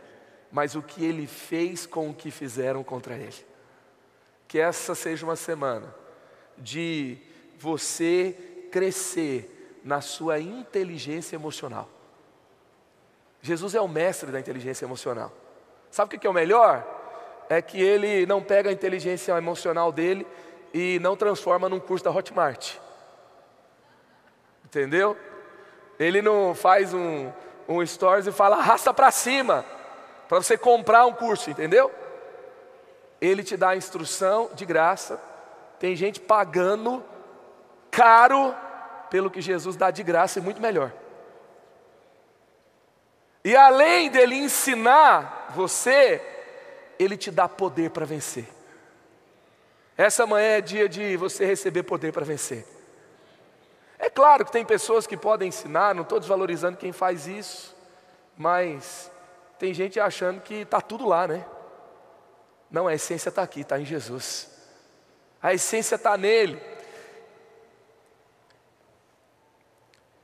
mas 0.50 0.74
o 0.74 0.82
que 0.82 1.04
ele 1.04 1.28
fez 1.28 1.86
com 1.86 2.10
o 2.10 2.14
que 2.14 2.32
fizeram 2.32 2.82
contra 2.82 3.16
ele. 3.16 3.36
Que 4.48 4.58
essa 4.58 4.96
seja 4.96 5.26
uma 5.26 5.36
semana 5.36 5.94
de 6.58 7.18
você 7.60 8.34
crescer 8.72 9.80
na 9.84 10.00
sua 10.00 10.40
inteligência 10.40 11.36
emocional. 11.36 11.90
Jesus 13.42 13.76
é 13.76 13.82
o 13.82 13.88
mestre 13.88 14.32
da 14.32 14.40
inteligência 14.40 14.86
emocional. 14.86 15.32
Sabe 15.92 16.16
o 16.16 16.20
que 16.20 16.26
é 16.26 16.30
o 16.30 16.34
melhor? 16.34 16.88
É 17.50 17.62
que 17.62 17.82
ele 17.82 18.26
não 18.26 18.42
pega 18.42 18.70
a 18.70 18.74
inteligência 18.74 19.34
emocional 19.38 19.92
dele 19.92 20.26
e 20.74 21.00
não 21.00 21.18
transforma 21.18 21.68
num 21.68 21.80
curso 21.82 22.06
da 22.06 22.12
Hotmart. 22.12 22.80
Entendeu? 24.70 25.18
Ele 26.00 26.22
não 26.22 26.54
faz 26.54 26.94
um, 26.94 27.32
um 27.68 27.84
stories 27.84 28.28
e 28.28 28.32
fala 28.32 28.58
arrasta 28.58 28.94
para 28.94 29.10
cima 29.10 29.66
para 30.28 30.38
você 30.38 30.56
comprar 30.56 31.08
um 31.08 31.14
curso, 31.14 31.50
entendeu? 31.50 31.92
Ele 33.20 33.44
te 33.44 33.58
dá 33.58 33.70
a 33.70 33.76
instrução 33.76 34.52
de 34.54 34.64
graça. 34.64 35.20
Tem 35.80 35.96
gente 35.96 36.20
pagando 36.20 37.04
caro 37.90 38.56
pelo 39.10 39.32
que 39.32 39.42
Jesus 39.42 39.76
dá 39.76 39.90
de 39.90 40.04
graça 40.04 40.38
e 40.38 40.42
muito 40.42 40.62
melhor. 40.62 40.94
E 43.44 43.56
além 43.56 44.12
dele 44.12 44.36
ensinar 44.36 45.48
você, 45.56 46.22
ele 47.00 47.18
te 47.18 47.32
dá 47.32 47.50
poder 47.50 47.90
para 47.90 48.06
vencer. 48.06 48.48
Essa 49.98 50.28
manhã 50.28 50.58
é 50.58 50.62
dia 50.62 50.88
de 50.88 51.18
você 51.18 51.44
receber 51.44 51.82
poder 51.82 52.14
para 52.14 52.24
vencer. 52.24 52.79
É 54.10 54.12
claro 54.12 54.44
que 54.44 54.52
tem 54.52 54.66
pessoas 54.66 55.06
que 55.06 55.16
podem 55.16 55.50
ensinar, 55.50 55.94
não 55.94 56.02
estou 56.02 56.20
desvalorizando 56.20 56.80
quem 56.80 56.92
faz 56.92 57.28
isso, 57.28 57.76
mas 58.36 59.12
tem 59.60 59.72
gente 59.72 60.00
achando 60.00 60.42
que 60.42 60.56
está 60.56 60.82
tudo 60.82 61.08
lá, 61.08 61.28
né? 61.28 61.46
Não, 62.72 62.88
a 62.88 62.96
essência 62.96 63.30
está 63.30 63.44
aqui, 63.44 63.60
está 63.62 63.80
em 63.80 63.86
Jesus. 63.86 64.50
A 65.40 65.54
essência 65.54 65.94
está 65.94 66.18
nele. 66.18 66.60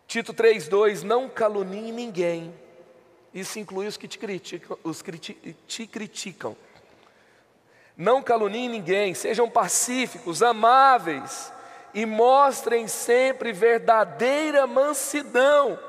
Tito 0.07 0.33
3,2: 0.33 1.03
Não 1.03 1.29
calunie 1.29 1.91
ninguém. 1.91 2.59
Isso 3.31 3.59
inclui 3.59 3.85
os 3.85 3.97
que 3.97 4.07
te 4.07 4.17
criticam. 4.17 4.79
Os 4.83 5.03
que 5.03 5.11
te 5.15 5.85
criticam. 5.85 6.57
Não 7.95 8.23
caluniem 8.23 8.67
ninguém, 8.67 9.13
sejam 9.13 9.47
pacíficos, 9.47 10.41
amáveis 10.41 11.53
e 11.95 12.05
mostrem 12.05 12.89
sempre 12.89 13.53
verdadeira 13.53 14.67
mansidão 14.67 15.79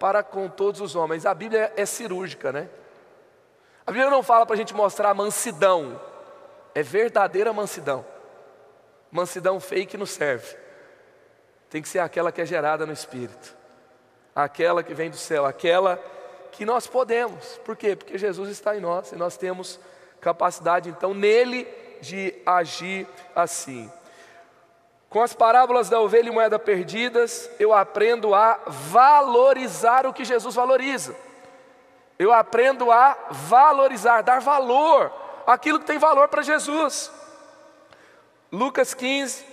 para 0.00 0.22
com 0.22 0.48
todos 0.48 0.80
os 0.80 0.96
homens. 0.96 1.26
A 1.26 1.34
Bíblia 1.34 1.70
é 1.76 1.84
cirúrgica, 1.84 2.50
né? 2.50 2.70
A 3.86 3.92
Bíblia 3.92 4.10
não 4.10 4.22
fala 4.22 4.46
para 4.46 4.54
a 4.54 4.56
gente 4.56 4.74
mostrar 4.74 5.12
mansidão, 5.12 6.00
é 6.74 6.82
verdadeira 6.82 7.52
mansidão. 7.52 8.02
Mansidão 9.10 9.60
fake 9.60 9.98
não 9.98 10.06
serve. 10.06 10.56
Tem 11.68 11.82
que 11.82 11.88
ser 11.88 11.98
aquela 11.98 12.32
que 12.32 12.40
é 12.40 12.46
gerada 12.46 12.86
no 12.86 12.92
Espírito, 12.92 13.54
aquela 14.34 14.82
que 14.82 14.94
vem 14.94 15.10
do 15.10 15.18
céu, 15.18 15.44
aquela 15.44 16.02
que 16.50 16.64
nós 16.64 16.86
podemos. 16.86 17.58
Por 17.58 17.76
quê? 17.76 17.94
Porque 17.94 18.16
Jesus 18.16 18.48
está 18.48 18.74
em 18.74 18.80
nós 18.80 19.12
e 19.12 19.16
nós 19.16 19.36
temos 19.36 19.78
capacidade, 20.18 20.88
então, 20.88 21.12
nele 21.12 21.68
de 22.00 22.34
agir 22.46 23.06
assim. 23.34 23.90
Com 25.12 25.20
as 25.20 25.34
parábolas 25.34 25.90
da 25.90 26.00
ovelha 26.00 26.28
e 26.28 26.32
moeda 26.32 26.58
perdidas, 26.58 27.50
eu 27.60 27.74
aprendo 27.74 28.34
a 28.34 28.58
valorizar 28.66 30.06
o 30.06 30.12
que 30.12 30.24
Jesus 30.24 30.54
valoriza. 30.54 31.14
Eu 32.18 32.32
aprendo 32.32 32.90
a 32.90 33.14
valorizar, 33.30 34.22
dar 34.22 34.40
valor 34.40 35.12
àquilo 35.46 35.78
que 35.78 35.84
tem 35.84 35.98
valor 35.98 36.28
para 36.28 36.40
Jesus. 36.40 37.12
Lucas 38.50 38.94
15, 38.94 39.44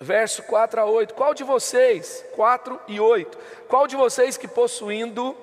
verso 0.00 0.42
4 0.42 0.80
a 0.80 0.84
8. 0.84 1.14
Qual 1.14 1.32
de 1.32 1.44
vocês, 1.44 2.24
4 2.34 2.80
e 2.88 2.98
8, 2.98 3.38
qual 3.68 3.86
de 3.86 3.94
vocês 3.94 4.36
que 4.36 4.48
possuindo 4.48 5.36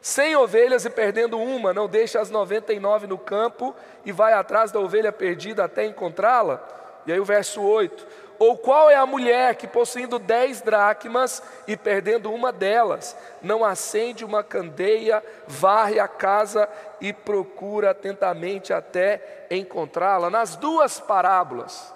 cem 0.00 0.34
ovelhas 0.36 0.86
e 0.86 0.90
perdendo 0.90 1.38
uma, 1.38 1.74
não 1.74 1.86
deixa 1.86 2.18
as 2.18 2.30
99 2.30 3.06
no 3.06 3.18
campo 3.18 3.76
e 4.06 4.10
vai 4.10 4.32
atrás 4.32 4.72
da 4.72 4.80
ovelha 4.80 5.12
perdida 5.12 5.64
até 5.64 5.84
encontrá-la? 5.84 6.79
E 7.06 7.12
aí 7.12 7.20
o 7.20 7.24
verso 7.24 7.62
8: 7.62 8.06
Ou 8.38 8.56
qual 8.56 8.90
é 8.90 8.96
a 8.96 9.06
mulher 9.06 9.54
que 9.56 9.66
possuindo 9.66 10.18
dez 10.18 10.60
dracmas 10.60 11.42
e 11.66 11.76
perdendo 11.76 12.32
uma 12.32 12.52
delas, 12.52 13.16
não 13.42 13.64
acende 13.64 14.24
uma 14.24 14.42
candeia, 14.42 15.22
varre 15.46 15.98
a 15.98 16.08
casa 16.08 16.68
e 17.00 17.12
procura 17.12 17.90
atentamente 17.90 18.72
até 18.72 19.46
encontrá-la? 19.50 20.30
Nas 20.30 20.56
duas 20.56 21.00
parábolas, 21.00 21.94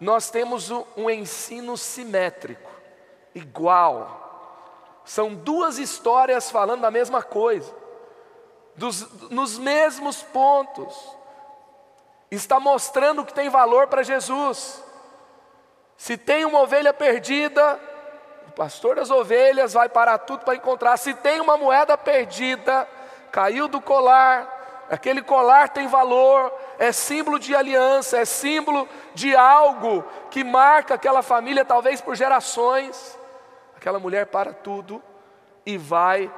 nós 0.00 0.30
temos 0.30 0.70
um 0.96 1.08
ensino 1.10 1.76
simétrico, 1.76 2.70
igual 3.34 4.24
são 5.06 5.32
duas 5.32 5.78
histórias 5.78 6.50
falando 6.50 6.80
da 6.80 6.90
mesma 6.90 7.22
coisa, 7.22 7.72
dos, 8.74 9.08
nos 9.30 9.56
mesmos 9.56 10.20
pontos. 10.20 11.16
Está 12.30 12.58
mostrando 12.58 13.24
que 13.24 13.32
tem 13.32 13.48
valor 13.48 13.86
para 13.86 14.02
Jesus. 14.02 14.82
Se 15.96 16.16
tem 16.16 16.44
uma 16.44 16.60
ovelha 16.60 16.92
perdida, 16.92 17.80
o 18.48 18.52
pastor 18.52 18.96
das 18.96 19.10
ovelhas 19.10 19.72
vai 19.72 19.88
parar 19.88 20.18
tudo 20.18 20.44
para 20.44 20.56
encontrar. 20.56 20.96
Se 20.96 21.14
tem 21.14 21.40
uma 21.40 21.56
moeda 21.56 21.96
perdida, 21.96 22.86
caiu 23.30 23.68
do 23.68 23.80
colar, 23.80 24.86
aquele 24.90 25.22
colar 25.22 25.68
tem 25.68 25.86
valor, 25.86 26.52
é 26.78 26.92
símbolo 26.92 27.38
de 27.38 27.54
aliança, 27.54 28.18
é 28.18 28.24
símbolo 28.24 28.88
de 29.14 29.34
algo 29.34 30.04
que 30.30 30.44
marca 30.44 30.94
aquela 30.94 31.22
família, 31.22 31.64
talvez 31.64 32.00
por 32.00 32.14
gerações. 32.14 33.18
Aquela 33.76 33.98
mulher 33.98 34.26
para 34.26 34.52
tudo 34.52 35.02
e 35.64 35.78
vai 35.78 36.30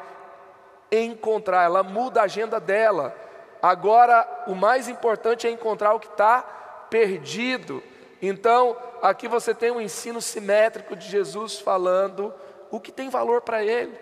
encontrar, 0.90 1.64
ela 1.64 1.82
muda 1.82 2.20
a 2.20 2.24
agenda 2.24 2.60
dela. 2.60 3.14
Agora, 3.62 4.44
o 4.46 4.54
mais 4.54 4.88
importante 4.88 5.46
é 5.46 5.50
encontrar 5.50 5.94
o 5.94 6.00
que 6.00 6.06
está 6.06 6.42
perdido. 6.90 7.82
Então, 8.20 8.76
aqui 9.02 9.28
você 9.28 9.54
tem 9.54 9.70
um 9.70 9.80
ensino 9.80 10.20
simétrico 10.20 10.96
de 10.96 11.08
Jesus 11.08 11.58
falando 11.58 12.32
o 12.70 12.80
que 12.80 12.92
tem 12.92 13.08
valor 13.08 13.40
para 13.42 13.64
ele, 13.64 13.98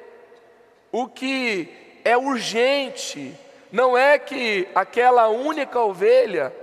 o 0.90 1.06
que 1.08 2.00
é 2.04 2.16
urgente. 2.16 3.34
Não 3.70 3.96
é 3.96 4.18
que 4.18 4.68
aquela 4.74 5.28
única 5.28 5.80
ovelha 5.80 6.54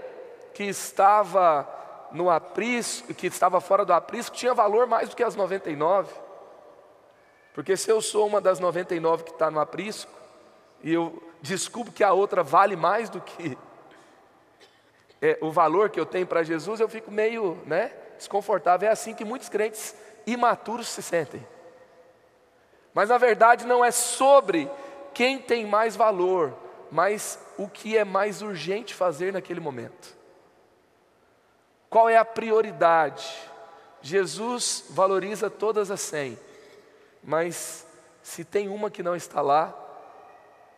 que 0.53 0.63
estava 0.63 1.67
no 2.11 2.29
aprisco, 2.29 3.13
que 3.13 3.27
estava 3.27 3.59
fora 3.59 3.83
do 3.83 3.93
aprisco, 3.93 4.35
tinha 4.35 4.53
valor 4.53 4.87
mais 4.87 5.09
do 5.09 5.15
que 5.15 5.23
as 5.23 5.35
99. 5.35 6.13
Porque 7.53 7.75
se 7.75 7.89
eu 7.89 8.01
sou 8.01 8.27
uma 8.27 8.39
das 8.41 8.59
99 8.59 9.23
que 9.23 9.31
está 9.31 9.51
no 9.51 9.59
aprisco, 9.59 10.11
e 10.81 10.93
eu 10.93 11.21
descubro 11.43 11.91
que 11.91 12.03
a 12.03 12.11
outra 12.11 12.41
vale 12.41 12.75
mais 12.75 13.09
do 13.09 13.21
que 13.21 13.55
é, 15.21 15.37
o 15.41 15.51
valor 15.51 15.89
que 15.89 15.99
eu 15.99 16.05
tenho 16.05 16.25
para 16.25 16.41
Jesus, 16.41 16.79
eu 16.79 16.89
fico 16.89 17.11
meio 17.11 17.61
né, 17.65 17.91
desconfortável. 18.17 18.89
É 18.89 18.91
assim 18.91 19.13
que 19.13 19.23
muitos 19.23 19.49
crentes 19.49 19.95
imaturos 20.25 20.87
se 20.87 21.03
sentem. 21.03 21.45
Mas 22.93 23.09
na 23.09 23.17
verdade 23.17 23.65
não 23.65 23.85
é 23.85 23.91
sobre 23.91 24.69
quem 25.13 25.37
tem 25.37 25.65
mais 25.65 25.95
valor, 25.95 26.57
mas 26.91 27.39
o 27.57 27.67
que 27.67 27.95
é 27.95 28.03
mais 28.03 28.41
urgente 28.41 28.93
fazer 28.93 29.31
naquele 29.31 29.59
momento. 29.59 30.17
Qual 31.89 32.09
é 32.09 32.17
a 32.17 32.25
prioridade? 32.25 33.31
Jesus 34.01 34.85
valoriza 34.89 35.49
todas 35.49 35.91
as 35.91 36.01
cem 36.01 36.37
mas 37.23 37.87
se 38.21 38.43
tem 38.43 38.67
uma 38.67 38.91
que 38.91 39.01
não 39.01 39.15
está 39.15 39.41
lá, 39.41 39.73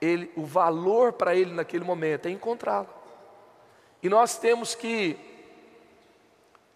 ele, 0.06 0.32
o 0.36 0.46
valor 0.46 1.14
para 1.14 1.36
ele 1.36 1.54
naquele 1.54 1.84
momento 1.84 2.28
é 2.28 2.32
encontrá-la. 2.32 2.88
E 4.02 4.10
nós 4.10 4.38
temos 4.38 4.76
que 4.76 5.18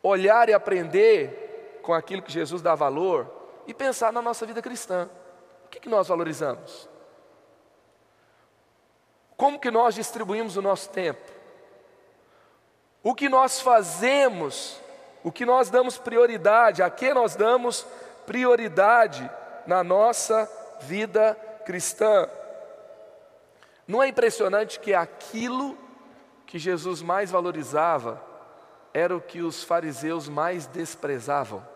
olhar 0.02 0.50
e 0.50 0.54
aprender 0.54 1.80
com 1.84 1.94
aquilo 1.94 2.22
que 2.22 2.32
Jesus 2.32 2.62
dá 2.62 2.76
valor 2.76 3.30
e 3.68 3.74
pensar 3.74 4.12
na 4.12 4.22
nossa 4.22 4.46
vida 4.46 4.62
cristã. 4.62 5.10
O 5.65 5.70
que, 5.70 5.80
que 5.80 5.89
nós 5.89 6.08
valorizamos? 6.08 6.89
Como 9.38 9.60
que 9.60 9.70
nós 9.70 9.96
distribuímos 9.96 10.58
o 10.58 10.62
nosso 10.62 10.89
tempo? 10.89 11.32
O 13.04 13.13
que 13.13 13.30
nós 13.30 13.62
fazemos? 13.62 14.80
O 15.24 15.32
que 15.32 15.46
nós 15.46 15.70
damos 15.70 15.98
prioridade? 15.98 16.82
A 16.82 16.89
que 16.89 17.13
nós 17.13 17.36
damos 17.36 17.86
prioridade? 18.26 19.30
na 19.70 19.84
nossa 19.84 20.52
vida 20.82 21.38
cristã. 21.63 22.28
Não 23.89 24.04
é 24.04 24.08
impressionante 24.08 24.80
que 24.80 24.93
aquilo 24.93 25.75
que 26.45 26.60
Jesus 26.60 27.02
mais 27.02 27.32
valorizava 27.32 28.23
era 28.93 29.17
o 29.17 29.19
que 29.19 29.41
os 29.41 29.63
fariseus 29.63 30.30
mais 30.30 30.67
desprezavam? 30.67 31.67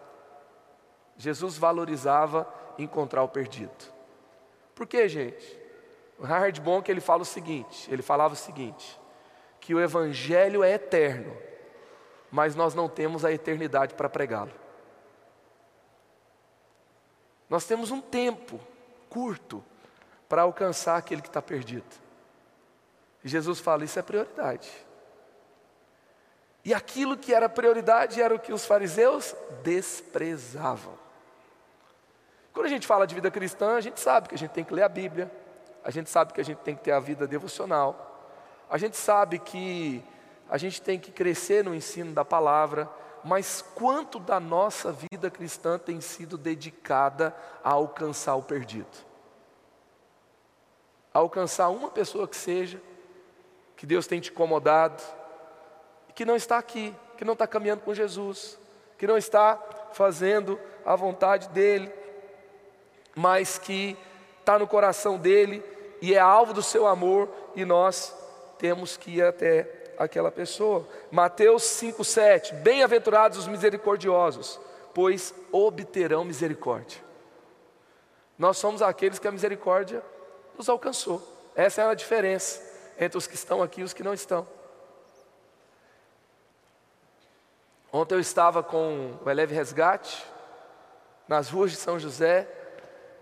Jesus 1.18 1.58
valorizava 1.58 2.48
encontrar 2.78 3.24
o 3.24 3.28
perdido. 3.28 3.92
Por 4.76 4.86
quê, 4.86 5.10
gente? 5.10 5.60
O 6.20 6.24
Hard 6.24 6.60
Bonk 6.60 6.88
ele 6.88 7.02
fala 7.02 7.24
o 7.24 7.26
seguinte, 7.26 7.92
ele 7.92 8.04
falava 8.04 8.36
o 8.36 8.38
seguinte, 8.38 9.00
que 9.60 9.74
o 9.74 9.82
evangelho 9.82 10.64
é 10.64 10.74
eterno, 10.74 11.36
mas 12.30 12.56
nós 12.56 12.76
não 12.76 12.88
temos 12.88 13.26
a 13.26 13.32
eternidade 13.32 13.96
para 13.96 14.08
pregá-lo. 14.08 14.54
Nós 17.50 17.66
temos 17.66 17.90
um 17.90 18.00
tempo 18.00 18.60
curto 19.10 19.64
para 20.30 20.44
alcançar 20.44 20.96
aquele 20.96 21.20
que 21.20 21.28
está 21.28 21.42
perdido. 21.42 22.03
Jesus 23.24 23.60
fala: 23.60 23.84
Isso 23.84 23.98
é 23.98 24.02
prioridade. 24.02 24.70
E 26.66 26.74
aquilo 26.74 27.18
que 27.18 27.34
era 27.34 27.50
prioridade 27.50 28.22
era 28.22 28.34
o 28.34 28.40
que 28.40 28.54
os 28.54 28.66
fariseus 28.66 29.36
desprezavam. 29.64 30.94
Quando 32.54 32.68
a 32.68 32.70
gente 32.70 32.88
fala 32.88 33.06
de 33.06 33.16
vida 33.16 33.30
cristã, 33.30 33.76
a 33.76 33.82
gente 33.82 34.00
sabe 34.00 34.30
que 34.30 34.36
a 34.36 34.38
gente 34.38 34.52
tem 34.52 34.64
que 34.64 34.74
ler 34.74 34.84
a 34.84 34.90
Bíblia, 34.90 35.30
a 35.84 35.92
gente 35.92 36.10
sabe 36.10 36.34
que 36.34 36.40
a 36.40 36.44
gente 36.44 36.60
tem 36.60 36.76
que 36.76 36.84
ter 36.84 36.92
a 36.92 37.00
vida 37.00 37.28
devocional, 37.28 38.32
a 38.70 38.78
gente 38.78 38.96
sabe 38.96 39.40
que 39.40 40.04
a 40.50 40.58
gente 40.58 40.82
tem 40.82 41.00
que 41.00 41.12
crescer 41.12 41.64
no 41.64 41.74
ensino 41.74 42.14
da 42.14 42.24
palavra, 42.24 42.90
mas 43.24 43.62
quanto 43.76 44.20
da 44.20 44.40
nossa 44.40 44.92
vida 44.92 45.30
cristã 45.30 45.80
tem 45.80 46.00
sido 46.00 46.38
dedicada 46.38 47.36
a 47.64 47.72
alcançar 47.72 48.36
o 48.36 48.44
perdido? 48.44 48.98
A 51.14 51.20
alcançar 51.20 51.70
uma 51.70 51.90
pessoa 51.90 52.28
que 52.28 52.36
seja, 52.36 52.82
que 53.84 53.88
Deus 53.88 54.08
tem 54.08 54.22
te 54.22 54.32
incomodado, 54.32 55.04
que 56.16 56.24
não 56.24 56.38
está 56.38 56.58
aqui, 56.58 56.96
que 57.18 57.26
não 57.26 57.34
está 57.34 57.46
caminhando 57.46 57.82
com 57.82 57.94
Jesus, 57.94 58.58
que 58.98 59.06
não 59.06 59.18
está 59.18 59.62
fazendo 59.92 60.58
a 60.86 60.96
vontade 60.96 61.50
dEle, 61.50 61.92
mas 63.14 63.58
que 63.58 63.98
está 64.40 64.58
no 64.58 64.68
coração 64.68 65.18
dEle 65.18 65.62
e 66.02 66.14
é 66.14 66.18
alvo 66.18 66.54
do 66.54 66.64
seu 66.64 66.88
amor, 66.88 67.28
e 67.58 67.66
nós 67.66 68.16
temos 68.58 68.96
que 68.96 69.18
ir 69.18 69.22
até 69.26 69.94
aquela 69.98 70.32
pessoa. 70.32 70.88
Mateus 71.12 71.64
5,7: 71.64 72.54
Bem-aventurados 72.54 73.38
os 73.38 73.50
misericordiosos, 73.50 74.62
pois 74.94 75.36
obterão 75.52 76.24
misericórdia. 76.24 77.02
Nós 78.40 78.56
somos 78.56 78.82
aqueles 78.82 79.20
que 79.20 79.28
a 79.28 79.32
misericórdia 79.32 80.02
nos 80.58 80.70
alcançou. 80.70 81.22
Essa 81.54 81.82
é 81.82 81.86
a 81.86 81.94
diferença 81.94 82.72
entre 83.04 83.18
os 83.18 83.28
que 83.28 83.36
estão 83.36 83.62
aqui 83.62 83.82
e 83.82 83.84
os 83.84 83.94
que 83.94 84.04
não 84.04 84.14
estão. 84.14 84.48
Ontem 87.92 88.16
eu 88.16 88.20
estava 88.20 88.64
com 88.64 89.20
o 89.24 89.30
Eleve 89.30 89.54
Resgate, 89.54 90.26
nas 91.28 91.50
ruas 91.50 91.72
de 91.72 91.78
São 91.78 92.00
José, 92.00 92.48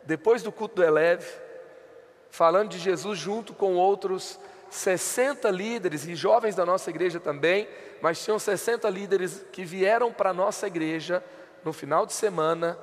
depois 0.03 0.41
do 0.41 0.51
culto 0.51 0.75
do 0.75 0.83
Eleve, 0.83 1.29
falando 2.29 2.69
de 2.69 2.79
Jesus 2.79 3.19
junto 3.19 3.53
com 3.53 3.75
outros 3.75 4.39
60 4.69 5.49
líderes 5.49 6.05
e 6.05 6.15
jovens 6.15 6.55
da 6.55 6.65
nossa 6.65 6.89
igreja 6.89 7.19
também, 7.19 7.67
mas 8.01 8.23
tinham 8.23 8.39
60 8.39 8.89
líderes 8.89 9.45
que 9.51 9.65
vieram 9.65 10.11
para 10.11 10.29
a 10.29 10.33
nossa 10.33 10.65
igreja 10.65 11.23
no 11.63 11.73
final 11.73 12.05
de 12.05 12.13
semana 12.13 12.79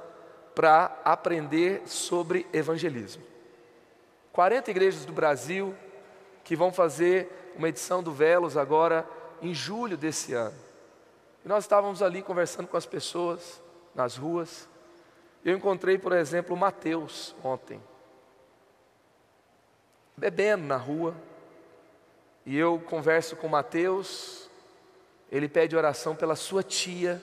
para 0.55 1.01
aprender 1.05 1.83
sobre 1.87 2.47
evangelismo. 2.53 3.23
40 4.33 4.71
igrejas 4.71 5.05
do 5.05 5.13
Brasil 5.13 5.75
que 6.49 6.57
vão 6.57 6.73
fazer 6.73 7.53
uma 7.57 7.69
edição 7.69 8.03
do 8.03 8.11
Velos 8.11 8.57
agora 8.57 9.07
em 9.43 9.53
julho 9.53 9.99
desse 9.99 10.33
ano. 10.33 10.57
E 11.45 11.49
nós 11.49 11.65
estávamos 11.65 12.03
ali 12.03 12.23
conversando 12.23 12.67
com 12.67 12.77
as 12.79 12.87
pessoas 12.87 13.63
nas 13.95 14.17
ruas. 14.17 14.67
Eu 15.45 15.55
encontrei, 15.55 15.99
por 15.99 16.11
exemplo, 16.15 16.57
o 16.57 16.59
Mateus 16.59 17.37
ontem, 17.45 17.79
bebendo 20.17 20.65
na 20.65 20.79
rua, 20.79 21.15
e 22.47 22.57
eu 22.57 22.81
converso 22.81 23.37
com 23.37 23.47
Mateus, 23.47 24.49
ele 25.31 25.51
pede 25.51 25.77
oração 25.77 26.17
pela 26.17 26.35
sua 26.35 26.63
tia, 26.63 27.21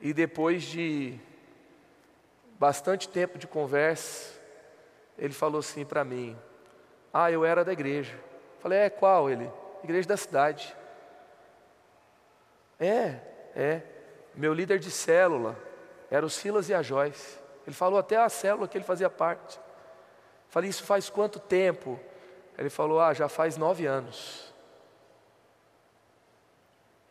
e 0.00 0.12
depois 0.12 0.64
de 0.64 1.16
bastante 2.58 3.08
tempo 3.08 3.38
de 3.38 3.46
conversa, 3.46 4.36
ele 5.16 5.32
falou 5.32 5.60
assim 5.60 5.84
para 5.84 6.02
mim: 6.02 6.36
Ah, 7.12 7.30
eu 7.30 7.44
era 7.44 7.64
da 7.64 7.72
igreja. 7.72 8.18
Falei: 8.60 8.78
É, 8.78 8.90
qual 8.90 9.30
ele? 9.30 9.50
Igreja 9.82 10.08
da 10.08 10.16
cidade. 10.16 10.76
É, 12.78 13.20
é. 13.54 13.82
Meu 14.34 14.52
líder 14.54 14.78
de 14.78 14.90
célula 14.90 15.56
era 16.10 16.24
o 16.24 16.30
Silas 16.30 16.68
e 16.68 16.74
a 16.74 16.82
Joyce. 16.82 17.38
Ele 17.66 17.74
falou 17.74 17.98
até 17.98 18.16
a 18.16 18.28
célula 18.28 18.68
que 18.68 18.78
ele 18.78 18.84
fazia 18.84 19.10
parte. 19.10 19.58
Falei: 20.48 20.70
Isso 20.70 20.84
faz 20.84 21.10
quanto 21.10 21.38
tempo? 21.38 21.98
Ele 22.56 22.70
falou: 22.70 23.00
Ah, 23.00 23.14
já 23.14 23.28
faz 23.28 23.56
nove 23.56 23.86
anos. 23.86 24.52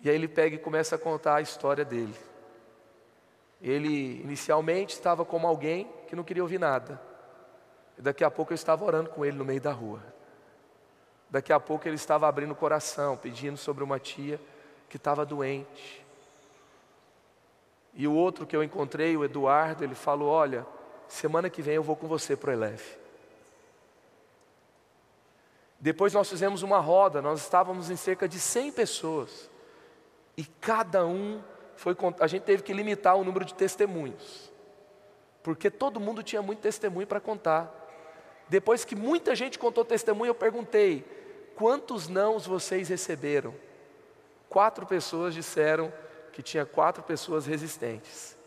E 0.01 0.09
aí 0.09 0.15
ele 0.15 0.27
pega 0.27 0.55
e 0.55 0.59
começa 0.59 0.95
a 0.95 0.99
contar 0.99 1.35
a 1.35 1.41
história 1.41 1.83
dele. 1.83 2.15
Ele 3.61 4.21
inicialmente 4.21 4.93
estava 4.93 5.25
como 5.25 5.47
alguém 5.47 5.91
que 6.07 6.15
não 6.15 6.23
queria 6.23 6.43
ouvir 6.43 6.59
nada. 6.59 7.01
Daqui 7.97 8.23
a 8.23 8.29
pouco 8.29 8.53
eu 8.53 8.55
estava 8.55 8.85
orando 8.85 9.09
com 9.09 9.25
ele 9.25 9.37
no 9.37 9.45
meio 9.45 9.61
da 9.61 9.71
rua. 9.71 10.01
Daqui 11.29 11.51
a 11.51 11.59
pouco 11.59 11.87
ele 11.87 11.95
estava 11.95 12.27
abrindo 12.27 12.51
o 12.51 12.55
coração, 12.55 13.17
pedindo 13.17 13.57
sobre 13.57 13.83
uma 13.83 13.99
tia 13.99 14.39
que 14.87 14.97
estava 14.97 15.25
doente. 15.25 16.05
E 17.93 18.07
o 18.07 18.13
outro 18.13 18.45
que 18.45 18.55
eu 18.55 18.63
encontrei, 18.63 19.17
o 19.17 19.25
Eduardo, 19.25 19.83
ele 19.83 19.95
falou: 19.95 20.29
Olha, 20.29 20.65
semana 21.07 21.49
que 21.49 21.61
vem 21.61 21.75
eu 21.75 21.83
vou 21.83 21.95
com 21.95 22.07
você 22.07 22.35
para 22.35 22.51
o 22.51 22.53
Eleve. 22.53 22.97
Depois 25.79 26.13
nós 26.13 26.29
fizemos 26.29 26.63
uma 26.63 26.79
roda, 26.79 27.21
nós 27.21 27.41
estávamos 27.41 27.89
em 27.89 27.95
cerca 27.95 28.27
de 28.27 28.39
100 28.39 28.71
pessoas. 28.71 29.49
E 30.35 30.45
cada 30.45 31.05
um 31.05 31.41
foi. 31.75 31.95
A 32.19 32.27
gente 32.27 32.43
teve 32.43 32.63
que 32.63 32.73
limitar 32.73 33.15
o 33.15 33.23
número 33.23 33.45
de 33.45 33.53
testemunhos. 33.53 34.51
Porque 35.43 35.69
todo 35.69 35.99
mundo 35.99 36.21
tinha 36.21 36.41
muito 36.41 36.59
testemunho 36.59 37.07
para 37.07 37.19
contar. 37.19 37.86
Depois 38.49 38.85
que 38.85 38.95
muita 38.95 39.35
gente 39.35 39.59
contou 39.59 39.83
testemunho, 39.83 40.29
eu 40.29 40.35
perguntei: 40.35 41.05
quantos 41.55 42.07
nãos 42.07 42.45
vocês 42.45 42.89
receberam? 42.89 43.53
Quatro 44.49 44.85
pessoas 44.85 45.33
disseram 45.33 45.91
que 46.31 46.41
tinha 46.41 46.65
quatro 46.65 47.03
pessoas 47.03 47.45
resistentes. 47.45 48.37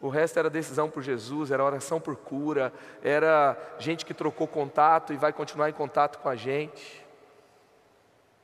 O 0.00 0.08
resto 0.08 0.38
era 0.38 0.50
decisão 0.50 0.90
por 0.90 1.02
Jesus, 1.02 1.50
era 1.50 1.64
oração 1.64 2.00
por 2.00 2.16
cura, 2.16 2.72
era 3.02 3.56
gente 3.78 4.04
que 4.04 4.12
trocou 4.12 4.46
contato 4.46 5.12
e 5.12 5.16
vai 5.16 5.32
continuar 5.32 5.70
em 5.70 5.72
contato 5.72 6.18
com 6.18 6.28
a 6.28 6.36
gente. 6.36 7.04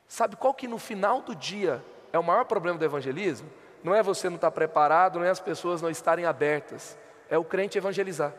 Sabe 0.06 0.36
qual 0.36 0.54
que 0.54 0.66
no 0.66 0.78
final 0.78 1.20
do 1.20 1.34
dia 1.34 1.84
é 2.12 2.18
o 2.18 2.22
maior 2.24 2.44
problema 2.44 2.78
do 2.78 2.84
evangelismo? 2.84 3.50
Não 3.82 3.94
é 3.94 4.02
você 4.02 4.28
não 4.28 4.36
estar 4.36 4.50
preparado, 4.50 5.18
não 5.18 5.26
é 5.26 5.30
as 5.30 5.40
pessoas 5.40 5.82
não 5.82 5.90
estarem 5.90 6.24
abertas, 6.24 6.96
é 7.28 7.36
o 7.36 7.44
crente 7.44 7.78
evangelizar. 7.78 8.32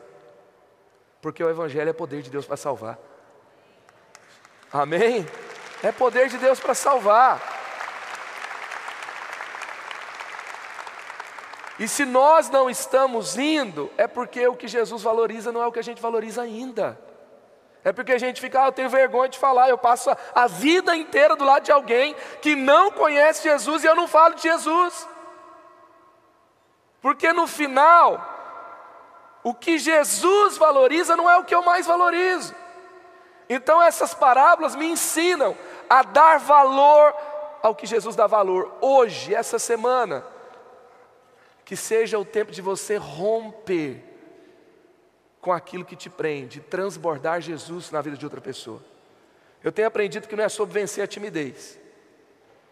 Porque 1.21 1.43
o 1.43 1.49
evangelho 1.49 1.89
é 1.89 1.93
poder 1.93 2.21
de 2.21 2.29
Deus 2.29 2.45
para 2.45 2.57
salvar. 2.57 2.97
Amém? 4.73 5.27
É 5.83 5.91
poder 5.91 6.29
de 6.29 6.37
Deus 6.37 6.59
para 6.59 6.73
salvar. 6.73 7.39
E 11.77 11.87
se 11.87 12.05
nós 12.05 12.49
não 12.49 12.69
estamos 12.69 13.37
indo, 13.37 13.91
é 13.97 14.07
porque 14.07 14.47
o 14.47 14.55
que 14.55 14.67
Jesus 14.67 15.01
valoriza 15.01 15.51
não 15.51 15.61
é 15.61 15.67
o 15.67 15.71
que 15.71 15.79
a 15.79 15.83
gente 15.83 16.01
valoriza 16.01 16.41
ainda. 16.41 16.99
É 17.83 17.91
porque 17.91 18.11
a 18.11 18.19
gente 18.19 18.39
fica, 18.39 18.63
ah, 18.63 18.67
eu 18.67 18.71
tenho 18.71 18.89
vergonha 18.89 19.29
de 19.29 19.39
falar, 19.39 19.69
eu 19.69 19.77
passo 19.77 20.15
a 20.35 20.45
vida 20.45 20.95
inteira 20.95 21.35
do 21.35 21.43
lado 21.43 21.63
de 21.63 21.71
alguém 21.71 22.15
que 22.39 22.55
não 22.55 22.91
conhece 22.91 23.43
Jesus 23.43 23.83
e 23.83 23.87
eu 23.87 23.95
não 23.95 24.07
falo 24.07 24.35
de 24.35 24.43
Jesus. 24.43 25.07
Porque 27.01 27.33
no 27.33 27.47
final, 27.47 28.30
o 29.43 29.53
que 29.53 29.77
Jesus 29.77 30.57
valoriza 30.57 31.15
não 31.15 31.29
é 31.29 31.37
o 31.37 31.43
que 31.43 31.55
eu 31.55 31.63
mais 31.63 31.85
valorizo. 31.85 32.53
Então 33.49 33.81
essas 33.81 34.13
parábolas 34.13 34.75
me 34.75 34.85
ensinam 34.85 35.57
a 35.89 36.03
dar 36.03 36.39
valor 36.39 37.13
ao 37.61 37.75
que 37.75 37.85
Jesus 37.85 38.15
dá 38.15 38.27
valor. 38.27 38.77
Hoje, 38.81 39.35
essa 39.35 39.59
semana, 39.59 40.23
que 41.65 41.75
seja 41.75 42.17
o 42.17 42.25
tempo 42.25 42.51
de 42.51 42.61
você 42.61 42.97
romper 42.97 44.03
com 45.39 45.51
aquilo 45.51 45.83
que 45.83 45.95
te 45.95 46.09
prende, 46.09 46.61
transbordar 46.61 47.41
Jesus 47.41 47.91
na 47.91 48.01
vida 48.01 48.15
de 48.15 48.25
outra 48.25 48.39
pessoa. 48.39 48.81
Eu 49.63 49.71
tenho 49.71 49.87
aprendido 49.87 50.27
que 50.27 50.35
não 50.35 50.43
é 50.43 50.49
sobre 50.49 50.79
vencer 50.79 51.03
a 51.03 51.07
timidez, 51.07 51.79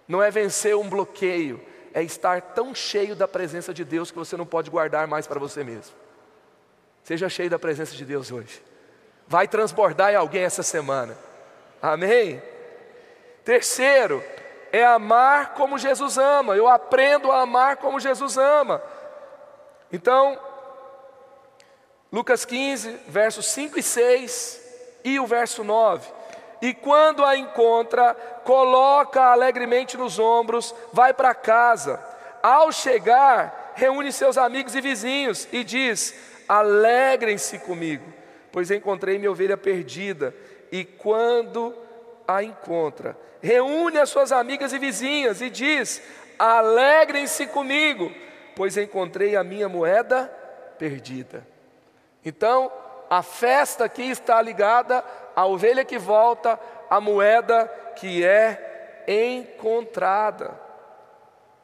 não 0.08 0.21
é 0.21 0.29
vencer 0.29 0.75
um 0.75 0.88
bloqueio, 0.89 1.63
é 1.93 2.03
estar 2.03 2.41
tão 2.41 2.73
cheio 2.73 3.15
da 3.15 3.27
presença 3.27 3.73
de 3.73 3.84
Deus 3.84 4.12
que 4.12 4.17
você 4.17 4.38
não 4.38 4.45
pode 4.45 4.69
guardar 4.69 5.08
mais 5.08 5.27
para 5.27 5.39
você 5.39 5.63
mesmo. 5.63 5.95
Seja 7.03 7.29
cheio 7.29 7.49
da 7.49 7.59
presença 7.59 7.95
de 7.95 8.05
Deus 8.05 8.31
hoje. 8.31 8.62
Vai 9.27 9.47
transbordar 9.47 10.12
em 10.12 10.15
alguém 10.15 10.43
essa 10.43 10.63
semana. 10.63 11.17
Amém? 11.81 12.41
Terceiro, 13.43 14.23
é 14.71 14.83
amar 14.83 15.53
como 15.53 15.77
Jesus 15.77 16.17
ama. 16.17 16.55
Eu 16.55 16.67
aprendo 16.67 17.31
a 17.31 17.41
amar 17.41 17.77
como 17.77 17.99
Jesus 17.99 18.38
ama. 18.38 18.81
Então, 19.91 20.39
Lucas 22.12 22.45
15, 22.45 22.99
versos 23.07 23.45
5 23.47 23.79
e 23.79 23.83
6 23.83 24.62
e 25.03 25.19
o 25.19 25.27
verso 25.27 25.63
9. 25.63 26.07
E 26.62 26.73
quando 26.73 27.23
a 27.23 27.38
encontra, 27.38 28.13
coloca 28.43 29.21
alegremente 29.21 29.95
nos 29.95 30.19
ombros, 30.19 30.75
vai 30.91 31.13
para 31.13 31.33
casa. 31.33 32.03
Ao 32.43 32.71
chegar, 32.71 33.73
reúne 33.75 34.12
seus 34.12 34.38
amigos 34.38 34.75
e 34.75 34.81
vizinhos 34.81 35.47
e 35.51 35.63
diz: 35.63 36.13
Alegrem-se 36.49 37.59
comigo, 37.59 38.12
pois 38.51 38.71
encontrei 38.71 39.19
minha 39.19 39.29
ovelha 39.29 39.55
perdida. 39.55 40.33
E 40.71 40.83
quando 40.83 41.75
a 42.27 42.43
encontra, 42.43 43.15
reúne 43.39 43.99
as 43.99 44.09
suas 44.09 44.31
amigas 44.31 44.73
e 44.73 44.79
vizinhas 44.79 45.41
e 45.41 45.49
diz: 45.51 46.01
Alegrem-se 46.39 47.45
comigo, 47.45 48.12
pois 48.55 48.77
encontrei 48.77 49.35
a 49.35 49.43
minha 49.43 49.69
moeda 49.69 50.25
perdida. 50.79 51.45
Então, 52.25 52.71
a 53.12 53.21
festa 53.21 53.85
aqui 53.85 54.09
está 54.09 54.41
ligada 54.41 55.03
à 55.35 55.45
ovelha 55.45 55.85
que 55.85 55.99
volta, 55.99 56.59
à 56.89 56.99
moeda 56.99 57.67
que 57.95 58.25
é 58.25 59.05
encontrada. 59.07 60.59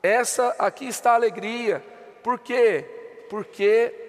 essa 0.04 0.56
aqui 0.60 0.88
está 0.88 1.14
a 1.14 1.16
alegria. 1.16 1.84
Por 2.22 2.38
quê? 2.38 2.86
Porque 3.30 4.05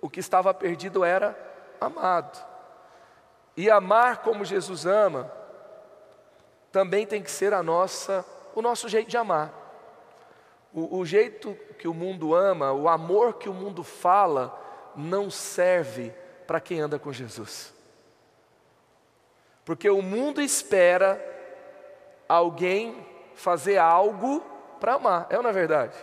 o 0.00 0.08
que 0.08 0.20
estava 0.20 0.52
perdido 0.52 1.04
era 1.04 1.36
amado. 1.80 2.44
E 3.56 3.70
amar 3.70 4.18
como 4.18 4.44
Jesus 4.44 4.84
ama 4.84 5.30
também 6.70 7.06
tem 7.06 7.22
que 7.22 7.30
ser 7.30 7.54
a 7.54 7.62
nossa, 7.62 8.24
o 8.54 8.60
nosso 8.60 8.88
jeito 8.88 9.08
de 9.08 9.16
amar. 9.16 9.52
O, 10.74 10.98
o 10.98 11.06
jeito 11.06 11.54
que 11.78 11.88
o 11.88 11.94
mundo 11.94 12.34
ama, 12.34 12.72
o 12.72 12.88
amor 12.88 13.34
que 13.34 13.48
o 13.48 13.54
mundo 13.54 13.82
fala, 13.82 14.62
não 14.94 15.30
serve 15.30 16.12
para 16.46 16.60
quem 16.60 16.80
anda 16.80 16.98
com 16.98 17.12
Jesus. 17.12 17.72
Porque 19.64 19.88
o 19.88 20.02
mundo 20.02 20.40
espera 20.40 21.20
alguém 22.28 23.06
fazer 23.34 23.78
algo 23.78 24.44
para 24.78 24.94
amar, 24.94 25.26
é 25.30 25.36
ou 25.36 25.42
não 25.42 25.50
é 25.50 25.52
verdade? 25.52 25.96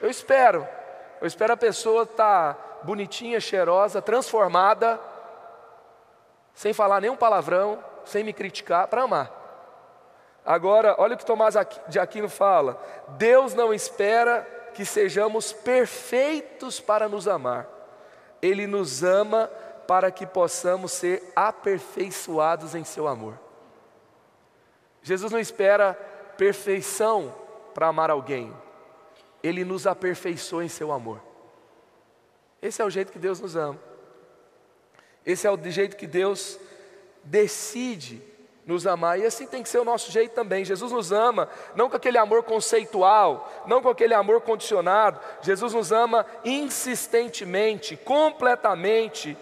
Eu 0.00 0.10
espero, 0.10 0.66
eu 1.20 1.26
espero 1.26 1.52
a 1.52 1.56
pessoa 1.56 2.02
estar 2.02 2.54
tá 2.54 2.73
bonitinha, 2.84 3.40
cheirosa, 3.40 4.00
transformada, 4.00 5.00
sem 6.54 6.72
falar 6.72 7.00
nenhum 7.00 7.16
palavrão, 7.16 7.82
sem 8.04 8.22
me 8.22 8.32
criticar, 8.32 8.86
para 8.86 9.02
amar. 9.02 9.44
Agora, 10.44 10.94
olha 10.98 11.14
o 11.14 11.18
que 11.18 11.24
Tomás 11.24 11.54
de 11.88 11.98
Aquino 11.98 12.28
fala: 12.28 12.80
Deus 13.16 13.54
não 13.54 13.72
espera 13.72 14.46
que 14.74 14.84
sejamos 14.84 15.52
perfeitos 15.52 16.80
para 16.80 17.08
nos 17.08 17.26
amar, 17.26 17.66
Ele 18.42 18.66
nos 18.66 19.02
ama 19.02 19.50
para 19.86 20.10
que 20.10 20.26
possamos 20.26 20.92
ser 20.92 21.32
aperfeiçoados 21.34 22.74
em 22.74 22.84
Seu 22.84 23.08
amor. 23.08 23.38
Jesus 25.02 25.32
não 25.32 25.38
espera 25.38 25.94
perfeição 26.36 27.34
para 27.74 27.88
amar 27.88 28.10
alguém, 28.10 28.54
Ele 29.42 29.64
nos 29.64 29.86
aperfeiçoa 29.86 30.64
em 30.64 30.68
Seu 30.68 30.92
amor. 30.92 31.33
Esse 32.64 32.80
é 32.80 32.84
o 32.84 32.88
jeito 32.88 33.12
que 33.12 33.18
Deus 33.18 33.40
nos 33.40 33.56
ama, 33.56 33.78
esse 35.26 35.46
é 35.46 35.50
o 35.50 35.70
jeito 35.70 35.96
que 35.96 36.06
Deus 36.06 36.58
decide 37.22 38.22
nos 38.64 38.86
amar, 38.86 39.20
e 39.20 39.26
assim 39.26 39.46
tem 39.46 39.62
que 39.62 39.68
ser 39.68 39.80
o 39.80 39.84
nosso 39.84 40.10
jeito 40.10 40.32
também. 40.32 40.64
Jesus 40.64 40.90
nos 40.90 41.12
ama, 41.12 41.50
não 41.76 41.90
com 41.90 41.96
aquele 41.96 42.16
amor 42.16 42.42
conceitual, 42.42 43.52
não 43.66 43.82
com 43.82 43.90
aquele 43.90 44.14
amor 44.14 44.40
condicionado. 44.40 45.20
Jesus 45.42 45.74
nos 45.74 45.92
ama 45.92 46.24
insistentemente, 46.42 47.98
completamente, 47.98 49.36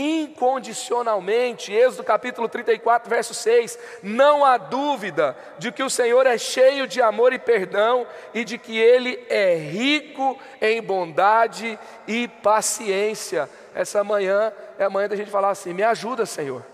incondicionalmente. 0.00 1.72
Êxodo 1.72 2.02
capítulo 2.02 2.48
34, 2.48 3.08
verso 3.08 3.34
6. 3.34 3.78
Não 4.02 4.44
há 4.44 4.56
dúvida 4.56 5.36
de 5.58 5.70
que 5.70 5.82
o 5.82 5.90
Senhor 5.90 6.26
é 6.26 6.38
cheio 6.38 6.86
de 6.86 7.02
amor 7.02 7.32
e 7.34 7.38
perdão 7.38 8.06
e 8.32 8.42
de 8.44 8.56
que 8.56 8.78
Ele 8.78 9.22
é 9.28 9.54
rico 9.54 10.38
em 10.60 10.82
bondade 10.82 11.78
e 12.08 12.26
paciência. 12.26 13.48
Essa 13.74 14.02
manhã 14.02 14.52
é 14.78 14.84
a 14.84 14.90
manhã 14.90 15.08
da 15.08 15.16
gente 15.16 15.30
falar 15.30 15.50
assim: 15.50 15.74
me 15.74 15.82
ajuda, 15.82 16.24
Senhor. 16.24 16.64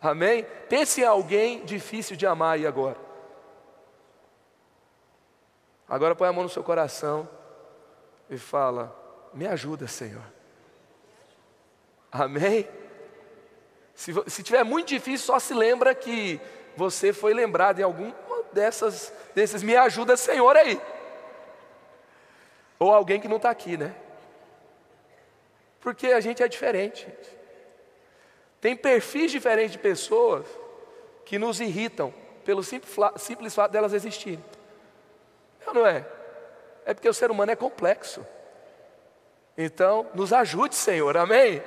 Amém? 0.00 0.44
Pense 0.68 1.00
em 1.00 1.04
alguém 1.04 1.64
difícil 1.64 2.16
de 2.16 2.26
amar 2.26 2.56
aí 2.56 2.66
agora. 2.66 2.96
Agora 5.88 6.14
põe 6.14 6.28
a 6.28 6.32
mão 6.32 6.42
no 6.42 6.48
seu 6.50 6.62
coração 6.62 7.28
e 8.28 8.36
fala: 8.36 8.94
Me 9.32 9.46
ajuda, 9.46 9.86
Senhor. 9.86 10.41
Amém? 12.12 12.68
Se, 13.94 14.12
se 14.26 14.42
tiver 14.42 14.62
muito 14.62 14.88
difícil, 14.88 15.26
só 15.26 15.38
se 15.38 15.54
lembra 15.54 15.94
que 15.94 16.38
você 16.76 17.12
foi 17.12 17.32
lembrado 17.32 17.80
em 17.80 17.82
algum 17.82 18.12
dessas, 18.52 19.12
desses 19.34 19.62
me 19.62 19.74
ajuda, 19.74 20.16
Senhor, 20.16 20.54
aí. 20.54 20.78
Ou 22.78 22.92
alguém 22.92 23.18
que 23.18 23.28
não 23.28 23.38
está 23.38 23.48
aqui, 23.48 23.78
né? 23.78 23.94
Porque 25.80 26.08
a 26.08 26.20
gente 26.20 26.42
é 26.42 26.48
diferente. 26.48 27.08
Tem 28.60 28.76
perfis 28.76 29.30
diferentes 29.30 29.72
de 29.72 29.78
pessoas 29.78 30.46
que 31.24 31.38
nos 31.38 31.60
irritam 31.60 32.12
pelo 32.44 32.62
simples, 32.62 32.94
simples 33.16 33.54
fato 33.54 33.72
delas 33.72 33.92
existirem. 33.92 34.44
Não, 35.66 35.74
não 35.74 35.86
é? 35.86 36.06
É 36.84 36.92
porque 36.92 37.08
o 37.08 37.14
ser 37.14 37.30
humano 37.30 37.52
é 37.52 37.56
complexo. 37.56 38.24
Então, 39.56 40.06
nos 40.14 40.32
ajude, 40.32 40.74
Senhor, 40.74 41.16
amém? 41.16 41.62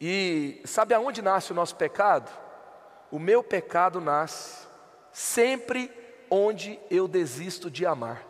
E 0.00 0.60
sabe 0.64 0.94
aonde 0.94 1.22
nasce 1.22 1.52
o 1.52 1.54
nosso 1.54 1.76
pecado? 1.76 2.30
O 3.10 3.18
meu 3.18 3.42
pecado 3.42 4.00
nasce 4.00 4.66
sempre 5.12 5.90
onde 6.30 6.78
eu 6.90 7.08
desisto 7.08 7.70
de 7.70 7.86
amar. 7.86 8.22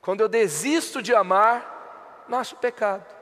Quando 0.00 0.20
eu 0.20 0.28
desisto 0.28 1.02
de 1.02 1.14
amar, 1.14 2.24
nasce 2.28 2.54
o 2.54 2.58
pecado 2.58 3.16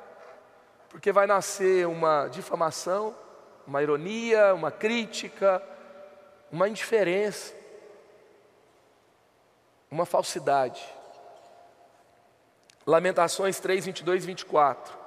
porque 0.95 1.11
vai 1.11 1.27
nascer 1.27 1.89
uma 1.89 2.29
difamação, 2.29 3.17
uma 3.67 3.83
ironia, 3.83 4.55
uma 4.55 4.71
crítica, 4.71 5.61
uma 6.53 6.69
indiferença, 6.69 7.53
uma 9.91 10.07
falsidade. 10.07 10.89
Lamentações 12.87 13.59
3, 13.59 13.87
22 13.87 14.23
e 14.23 14.27
24. 14.29 15.04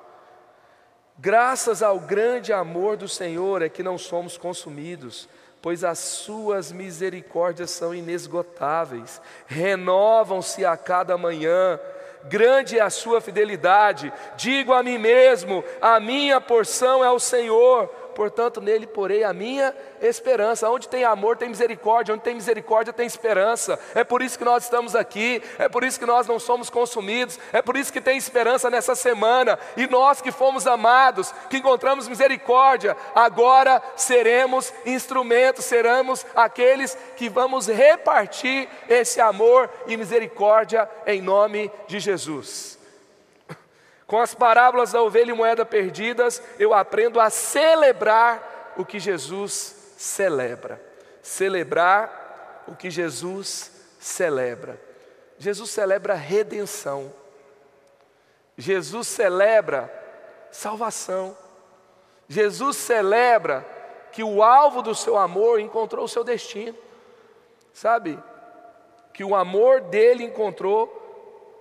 Graças 1.20 1.82
ao 1.82 2.00
grande 2.00 2.54
amor 2.54 2.96
do 2.96 3.08
Senhor 3.08 3.62
é 3.62 3.70
que 3.70 3.82
não 3.82 3.98
somos 3.98 4.38
consumidos, 4.38 5.28
pois 5.62 5.84
as 5.84 5.98
suas 5.98 6.72
misericórdias 6.72 7.72
são 7.72 7.94
inesgotáveis, 7.94 9.20
renovam-se 9.48 10.64
a 10.64 10.78
cada 10.78 11.18
manhã 11.18 11.80
grande 12.28 12.78
é 12.78 12.82
a 12.82 12.90
sua 12.90 13.22
fidelidade. 13.22 14.12
Digo 14.36 14.74
a 14.74 14.84
mim 14.84 14.98
mesmo: 14.98 15.64
a 15.82 16.00
minha 16.00 16.40
porção 16.40 17.04
é 17.04 17.10
o 17.10 17.20
Senhor, 17.20 17.90
portanto 18.18 18.60
nele 18.60 18.88
porei 18.88 19.24
a 19.24 19.32
minha 19.32 19.76
esperança. 20.02 20.68
Onde 20.68 20.90
tem 20.90 21.04
amor 21.04 21.38
tem 21.38 21.48
misericórdia, 21.48 22.16
onde 22.16 22.24
tem 22.24 22.34
misericórdia 22.34 22.92
tem 22.92 23.06
esperança. 23.06 23.80
É 23.94 24.04
por 24.04 24.24
isso 24.24 24.40
que 24.40 24.44
nós 24.44 24.64
estamos 24.64 24.96
aqui, 24.96 25.40
é 25.60 25.70
por 25.70 25.84
isso 25.84 26.00
que 26.00 26.06
nós 26.06 26.26
não 26.26 26.40
somos 26.40 26.68
consumidos, 26.68 27.40
é 27.54 27.62
por 27.62 27.78
isso 27.78 27.94
que 27.94 28.02
tem 28.02 28.18
esperança 28.18 28.72
nessa 28.72 28.96
semana. 28.96 29.60
E 29.78 29.86
nós 29.86 30.20
que 30.20 30.32
fomos 30.32 30.66
amados, 30.66 31.32
que 31.48 31.58
encontramos 31.58 32.08
misericórdia, 32.08 32.98
agora 33.14 33.84
seremos 33.96 34.74
instrumentos, 34.84 35.66
seremos 35.66 36.26
aqueles 36.36 36.98
que 37.16 37.30
vamos 37.30 37.68
repartir 37.68 38.68
esse 38.90 39.22
amor 39.22 39.70
e 39.86 39.96
misericórdia 39.96 40.90
em 41.06 41.22
nome 41.22 41.72
de 41.88 42.00
Jesus. 42.00 42.77
Com 44.08 44.22
as 44.22 44.34
parábolas 44.34 44.94
da 44.94 45.02
ovelha 45.02 45.32
e 45.32 45.36
moeda 45.36 45.66
perdidas, 45.66 46.42
eu 46.58 46.74
aprendo 46.74 47.20
a 47.20 47.30
celebrar 47.30 48.74
o 48.78 48.86
que 48.86 49.00
Jesus 49.00 49.94
celebra. 49.98 50.82
Celebrar 51.22 52.64
o 52.70 52.74
que 52.74 52.90
Jesus 52.90 53.70
celebra. 54.00 54.80
Jesus 55.38 55.70
celebra 55.70 56.14
redenção. 56.14 57.14
Jesus 58.58 59.08
celebra 59.08 59.92
salvação. 60.52 61.38
Jesus 62.30 62.78
celebra 62.78 63.66
que 64.14 64.24
o 64.24 64.42
alvo 64.42 64.82
do 64.82 64.96
seu 64.96 65.18
amor 65.18 65.60
encontrou 65.60 66.06
o 66.06 66.10
seu 66.10 66.24
destino. 66.24 66.78
Sabe? 67.74 68.18
Que 69.14 69.24
o 69.24 69.36
amor 69.36 69.82
dele 69.82 70.24
encontrou 70.24 71.07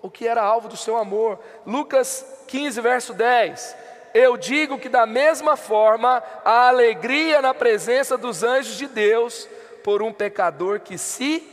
o 0.06 0.10
que 0.10 0.26
era 0.26 0.42
alvo 0.42 0.68
do 0.68 0.76
seu 0.76 0.96
amor. 0.96 1.38
Lucas 1.66 2.24
15, 2.46 2.80
verso 2.80 3.12
10. 3.12 3.76
Eu 4.14 4.36
digo 4.36 4.78
que, 4.78 4.88
da 4.88 5.04
mesma 5.04 5.56
forma, 5.56 6.22
a 6.44 6.68
alegria 6.68 7.42
na 7.42 7.52
presença 7.52 8.16
dos 8.16 8.42
anjos 8.42 8.76
de 8.78 8.86
Deus 8.86 9.48
por 9.82 10.02
um 10.02 10.12
pecador 10.12 10.80
que 10.80 10.96
se 10.96 11.46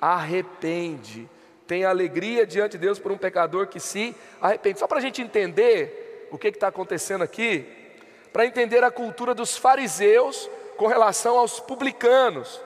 arrepende. 0.00 1.28
Tem 1.66 1.84
alegria 1.84 2.46
diante 2.46 2.72
de 2.72 2.78
Deus 2.78 2.98
por 2.98 3.10
um 3.10 3.18
pecador 3.18 3.66
que 3.66 3.80
se 3.80 4.14
arrepende. 4.40 4.78
Só 4.78 4.86
para 4.86 4.98
a 4.98 5.02
gente 5.02 5.20
entender 5.20 6.28
o 6.30 6.38
que 6.38 6.48
está 6.48 6.68
acontecendo 6.68 7.24
aqui, 7.24 7.66
para 8.32 8.46
entender 8.46 8.84
a 8.84 8.90
cultura 8.90 9.34
dos 9.34 9.56
fariseus 9.56 10.48
com 10.76 10.86
relação 10.86 11.38
aos 11.38 11.58
publicanos, 11.58 12.60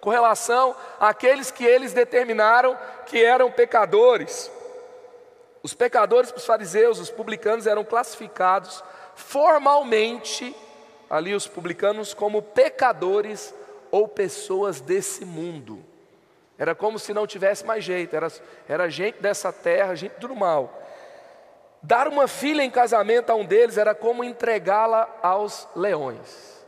com 0.00 0.10
relação 0.10 0.74
àqueles 0.98 1.50
que 1.50 1.64
eles 1.64 1.92
determinaram 1.92 2.76
que 3.06 3.22
eram 3.22 3.50
pecadores. 3.50 4.50
Os 5.62 5.74
pecadores 5.74 6.30
para 6.30 6.38
os 6.38 6.46
fariseus, 6.46 6.98
os 6.98 7.10
publicanos 7.10 7.66
eram 7.66 7.84
classificados 7.84 8.82
formalmente, 9.14 10.56
ali 11.08 11.34
os 11.34 11.46
publicanos, 11.46 12.14
como 12.14 12.40
pecadores 12.40 13.54
ou 13.90 14.08
pessoas 14.08 14.80
desse 14.80 15.24
mundo. 15.24 15.84
Era 16.58 16.74
como 16.74 16.98
se 16.98 17.12
não 17.12 17.26
tivesse 17.26 17.64
mais 17.64 17.84
jeito, 17.84 18.14
era, 18.14 18.28
era 18.68 18.88
gente 18.88 19.20
dessa 19.20 19.52
terra, 19.52 19.94
gente 19.94 20.18
do 20.20 20.34
mal. 20.34 20.80
Dar 21.82 22.06
uma 22.06 22.28
filha 22.28 22.62
em 22.62 22.70
casamento 22.70 23.30
a 23.30 23.34
um 23.34 23.44
deles 23.44 23.78
era 23.78 23.94
como 23.94 24.22
entregá-la 24.22 25.08
aos 25.22 25.66
leões. 25.74 26.59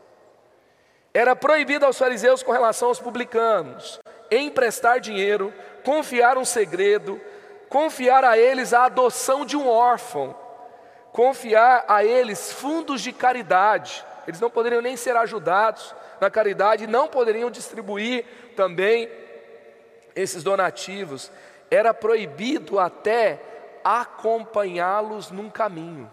Era 1.15 1.37
proibido 1.37 1.85
aos 1.85 1.99
fariseus 1.99 2.43
com 2.43 2.53
relação 2.53 2.89
aos 2.89 2.99
publicanos 2.99 4.01
emprestar 4.31 4.99
dinheiro, 4.99 5.53
confiar 5.85 6.39
um 6.39 6.45
segredo, 6.45 7.21
confiar 7.69 8.25
a 8.25 8.39
eles 8.39 8.73
a 8.73 8.85
adoção 8.85 9.45
de 9.45 9.57
um 9.57 9.69
órfão, 9.69 10.35
confiar 11.13 11.85
a 11.87 12.03
eles 12.03 12.51
fundos 12.51 13.03
de 13.03 13.13
caridade. 13.13 14.05
Eles 14.27 14.41
não 14.41 14.51
poderiam 14.51 14.81
nem 14.81 14.97
ser 14.97 15.17
ajudados 15.17 15.95
na 16.21 16.31
caridade, 16.31 16.87
não 16.87 17.09
poderiam 17.09 17.51
distribuir 17.51 18.25
também 18.57 19.11
esses 20.17 20.43
donativos. 20.43 21.31
Era 21.71 21.93
proibido 21.93 22.79
até 22.79 23.41
acompanhá-los 23.85 25.31
num 25.31 25.51
caminho. 25.51 26.11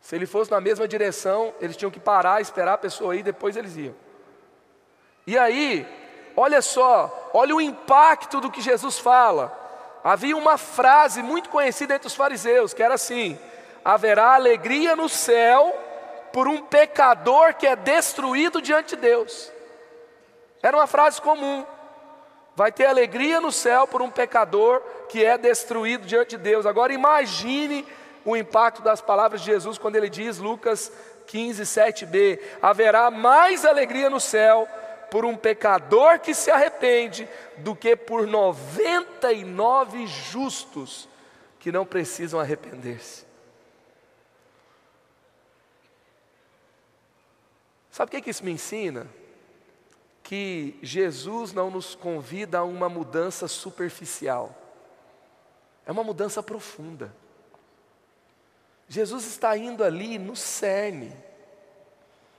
Se 0.00 0.14
ele 0.16 0.26
fosse 0.26 0.50
na 0.50 0.60
mesma 0.60 0.86
direção, 0.86 1.54
eles 1.60 1.76
tinham 1.76 1.90
que 1.90 2.00
parar, 2.00 2.40
esperar 2.40 2.74
a 2.74 2.78
pessoa 2.78 3.16
ir, 3.16 3.22
depois 3.22 3.56
eles 3.56 3.76
iam. 3.76 3.94
E 5.26 5.36
aí, 5.36 5.86
olha 6.36 6.62
só, 6.62 7.30
olha 7.34 7.54
o 7.54 7.60
impacto 7.60 8.40
do 8.40 8.50
que 8.50 8.60
Jesus 8.60 8.98
fala. 8.98 9.56
Havia 10.02 10.36
uma 10.36 10.56
frase 10.56 11.22
muito 11.22 11.50
conhecida 11.50 11.94
entre 11.94 12.06
os 12.06 12.14
fariseus, 12.14 12.72
que 12.72 12.82
era 12.82 12.94
assim: 12.94 13.38
haverá 13.84 14.34
alegria 14.34 14.96
no 14.96 15.08
céu 15.08 15.74
por 16.32 16.48
um 16.48 16.62
pecador 16.62 17.54
que 17.54 17.66
é 17.66 17.76
destruído 17.76 18.62
diante 18.62 18.96
de 18.96 19.02
Deus. 19.02 19.52
Era 20.62 20.76
uma 20.76 20.86
frase 20.86 21.20
comum. 21.20 21.64
Vai 22.54 22.72
ter 22.72 22.86
alegria 22.86 23.40
no 23.40 23.52
céu 23.52 23.86
por 23.86 24.02
um 24.02 24.10
pecador 24.10 24.82
que 25.08 25.24
é 25.24 25.38
destruído 25.38 26.06
diante 26.06 26.30
de 26.30 26.38
Deus. 26.38 26.66
Agora 26.66 26.92
imagine 26.92 27.86
o 28.28 28.36
impacto 28.36 28.82
das 28.82 29.00
palavras 29.00 29.40
de 29.40 29.46
Jesus 29.46 29.78
quando 29.78 29.96
ele 29.96 30.10
diz, 30.10 30.38
Lucas 30.38 30.92
15, 31.26 31.62
7b: 31.62 32.40
haverá 32.60 33.10
mais 33.10 33.64
alegria 33.64 34.10
no 34.10 34.20
céu 34.20 34.68
por 35.10 35.24
um 35.24 35.36
pecador 35.36 36.18
que 36.18 36.34
se 36.34 36.50
arrepende 36.50 37.26
do 37.58 37.74
que 37.74 37.96
por 37.96 38.26
99 38.26 40.06
justos 40.06 41.08
que 41.58 41.72
não 41.72 41.86
precisam 41.86 42.38
arrepender-se. 42.38 43.26
Sabe 47.90 48.10
o 48.10 48.12
que, 48.12 48.22
que 48.22 48.30
isso 48.30 48.44
me 48.44 48.52
ensina? 48.52 49.08
Que 50.22 50.78
Jesus 50.82 51.54
não 51.54 51.70
nos 51.70 51.94
convida 51.94 52.58
a 52.58 52.64
uma 52.64 52.88
mudança 52.88 53.48
superficial, 53.48 54.54
é 55.86 55.90
uma 55.90 56.04
mudança 56.04 56.42
profunda. 56.42 57.12
Jesus 58.88 59.26
está 59.26 59.56
indo 59.56 59.84
ali 59.84 60.18
no 60.18 60.34
cerne. 60.34 61.14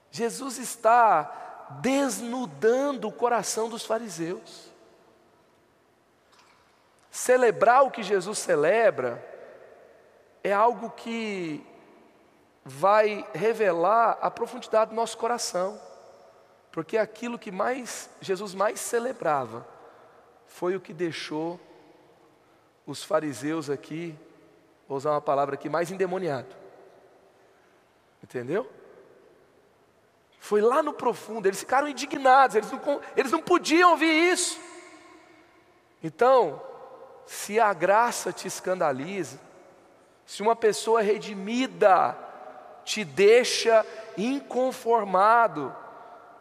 Jesus 0.09 0.57
está 0.57 1.77
desnudando 1.81 3.07
o 3.07 3.11
coração 3.11 3.69
dos 3.69 3.85
fariseus. 3.85 4.71
Celebrar 7.11 7.83
o 7.83 7.91
que 7.91 8.01
Jesus 8.01 8.39
celebra 8.39 9.23
é 10.43 10.51
algo 10.51 10.89
que 10.89 11.63
vai 12.65 13.27
revelar 13.33 14.17
a 14.21 14.31
profundidade 14.31 14.89
do 14.89 14.95
nosso 14.95 15.17
coração. 15.17 15.79
Porque 16.71 16.97
aquilo 16.97 17.37
que 17.37 17.51
mais 17.51 18.09
Jesus 18.21 18.55
mais 18.55 18.79
celebrava 18.79 19.67
foi 20.47 20.75
o 20.75 20.81
que 20.81 20.93
deixou 20.93 21.59
os 22.85 23.03
fariseus 23.03 23.69
aqui 23.69 24.17
vou 24.89 24.97
usar 24.97 25.11
uma 25.11 25.21
palavra 25.21 25.53
aqui, 25.53 25.69
mais 25.69 25.91
endemoniado. 25.91 26.55
Entendeu? 28.23 28.67
Foi 30.39 30.61
lá 30.61 30.81
no 30.81 30.93
profundo, 30.93 31.47
eles 31.47 31.59
ficaram 31.59 31.87
indignados, 31.87 32.55
eles 32.55 32.71
não, 32.71 33.01
eles 33.15 33.31
não 33.31 33.39
podiam 33.39 33.91
ouvir 33.91 34.31
isso. 34.31 34.59
Então, 36.03 36.59
se 37.27 37.59
a 37.59 37.71
graça 37.71 38.33
te 38.33 38.47
escandaliza, 38.47 39.39
se 40.25 40.41
uma 40.41 40.55
pessoa 40.55 41.01
redimida 41.01 42.17
te 42.83 43.03
deixa 43.03 43.85
inconformado, 44.17 45.75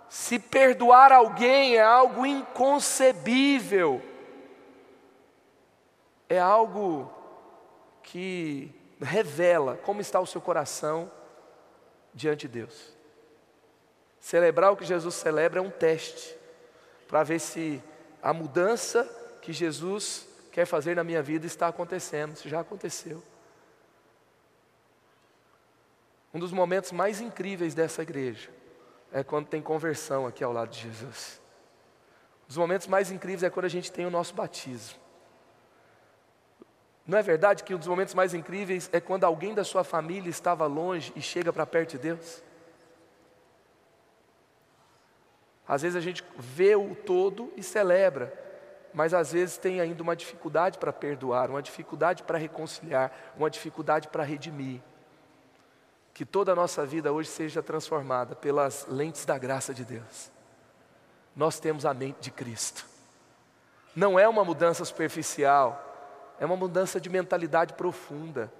se 0.09 0.39
perdoar 0.39 1.13
alguém 1.13 1.77
é 1.77 1.83
algo 1.83 2.25
inconcebível, 2.25 4.01
é 6.31 6.39
algo 6.39 7.18
que 8.11 8.75
revela 9.01 9.77
como 9.77 10.01
está 10.01 10.19
o 10.19 10.27
seu 10.27 10.41
coração 10.41 11.11
diante 12.15 12.49
de 12.49 12.61
Deus. 12.61 12.97
Celebrar 14.19 14.73
o 14.73 14.77
que 14.77 14.85
Jesus 14.85 15.15
celebra 15.15 15.61
é 15.61 15.63
um 15.63 15.71
teste 15.71 16.37
para 17.07 17.23
ver 17.23 17.39
se 17.39 17.83
a 18.23 18.33
mudança 18.33 19.05
que 19.43 19.53
Jesus 19.53 20.27
quer 20.51 20.67
fazer 20.67 20.97
na 20.97 21.05
minha 21.05 21.23
vida 21.23 21.47
está 21.47 21.69
acontecendo, 21.69 22.35
se 22.35 22.49
já 22.49 22.61
aconteceu. 22.61 23.23
Um 26.33 26.39
dos 26.39 26.51
momentos 26.51 26.93
mais 26.93 27.21
incríveis 27.21 27.75
dessa 27.75 28.03
igreja 28.03 28.51
é 29.13 29.23
quando 29.23 29.47
tem 29.47 29.63
conversão 29.63 30.27
aqui 30.27 30.43
ao 30.43 30.53
lado 30.53 30.71
de 30.71 30.81
Jesus. 30.81 31.41
Um 32.45 32.49
dos 32.49 32.57
momentos 32.57 32.87
mais 32.87 33.11
incríveis 33.11 33.43
é 33.43 33.51
quando 33.51 33.67
a 33.67 33.71
gente 33.71 33.93
tem 33.93 34.07
o 34.07 34.11
nosso 34.11 34.35
batismo. 34.35 34.99
Não 37.09 37.17
é 37.17 37.23
verdade 37.23 37.65
que 37.65 37.75
um 37.75 37.79
dos 37.79 37.89
momentos 37.89 38.13
mais 38.13 38.35
incríveis 38.35 38.91
é 38.93 39.01
quando 39.01 39.25
alguém 39.25 39.55
da 39.55 39.65
sua 39.65 39.83
família 39.83 40.29
estava 40.29 40.67
longe 40.67 41.11
e 41.17 41.23
chega 41.23 41.51
para 41.51 41.65
perto 41.65 41.93
de 41.93 41.99
Deus? 41.99 42.43
Às 45.67 45.81
vezes 45.81 45.97
a 45.97 46.03
gente 46.03 46.23
vê 46.37 46.77
o 46.77 46.95
todo 46.95 47.51
e 47.57 47.63
celebra, 47.63 48.31
mas 48.93 49.15
às 49.15 49.33
vezes 49.33 49.57
tem 49.57 49.81
ainda 49.81 50.03
uma 50.03 50.15
dificuldade 50.15 50.77
para 50.77 50.93
perdoar, 50.93 51.49
uma 51.49 51.63
dificuldade 51.63 52.23
para 52.25 52.37
reconciliar, 52.37 53.11
uma 53.39 53.49
dificuldade 53.49 54.09
para 54.09 54.23
redimir. 54.23 54.83
Que 56.13 56.27
toda 56.27 56.53
a 56.53 56.55
nossa 56.55 56.85
vida 56.85 57.11
hoje 57.11 57.31
seja 57.31 57.63
transformada 57.63 58.37
pelas 58.37 58.87
lentes 58.87 59.25
da 59.25 59.39
graça 59.39 59.73
de 59.73 59.83
Deus. 59.83 60.31
Nós 61.35 61.59
temos 61.59 61.87
a 61.87 61.95
mente 61.95 62.21
de 62.21 62.31
Cristo. 62.31 62.85
Não 63.97 64.19
é 64.19 64.29
uma 64.29 64.45
mudança 64.45 64.85
superficial, 64.85 65.88
é 66.41 66.47
uma 66.47 66.57
mudança 66.57 67.01
de 67.01 67.09
mentalidade 67.09 67.75
profunda. 67.75 68.53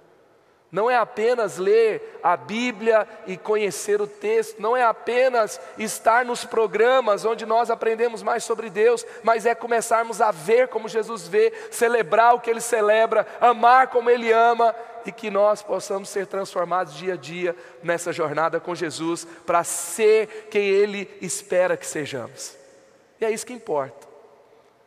Não 0.71 0.89
é 0.89 0.95
apenas 0.95 1.57
ler 1.57 2.19
a 2.21 2.37
Bíblia 2.37 3.07
e 3.25 3.35
conhecer 3.35 3.99
o 3.99 4.05
texto, 4.05 4.61
não 4.61 4.77
é 4.77 4.83
apenas 4.83 5.59
estar 5.79 6.23
nos 6.23 6.45
programas 6.45 7.25
onde 7.25 7.43
nós 7.43 7.71
aprendemos 7.71 8.21
mais 8.21 8.43
sobre 8.43 8.69
Deus, 8.69 9.03
mas 9.23 9.47
é 9.47 9.55
começarmos 9.55 10.21
a 10.21 10.29
ver 10.29 10.67
como 10.67 10.87
Jesus 10.87 11.27
vê, 11.27 11.51
celebrar 11.71 12.35
o 12.35 12.39
que 12.39 12.51
Ele 12.51 12.61
celebra, 12.61 13.25
amar 13.41 13.87
como 13.87 14.11
Ele 14.11 14.31
ama 14.31 14.75
e 15.05 15.11
que 15.11 15.31
nós 15.31 15.63
possamos 15.63 16.07
ser 16.09 16.27
transformados 16.27 16.93
dia 16.93 17.13
a 17.13 17.17
dia 17.17 17.55
nessa 17.81 18.13
jornada 18.13 18.59
com 18.59 18.75
Jesus 18.75 19.25
para 19.47 19.63
ser 19.63 20.49
quem 20.51 20.67
Ele 20.67 21.09
espera 21.19 21.75
que 21.75 21.87
sejamos. 21.87 22.55
E 23.19 23.25
é 23.25 23.31
isso 23.31 23.45
que 23.45 23.53
importa. 23.53 24.07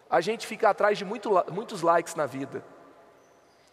A 0.09 0.21
gente 0.21 0.47
fica 0.47 0.71
atrás 0.71 0.97
de 0.97 1.05
muito, 1.05 1.31
muitos 1.51 1.83
likes 1.83 2.15
na 2.15 2.27
vida. 2.27 2.63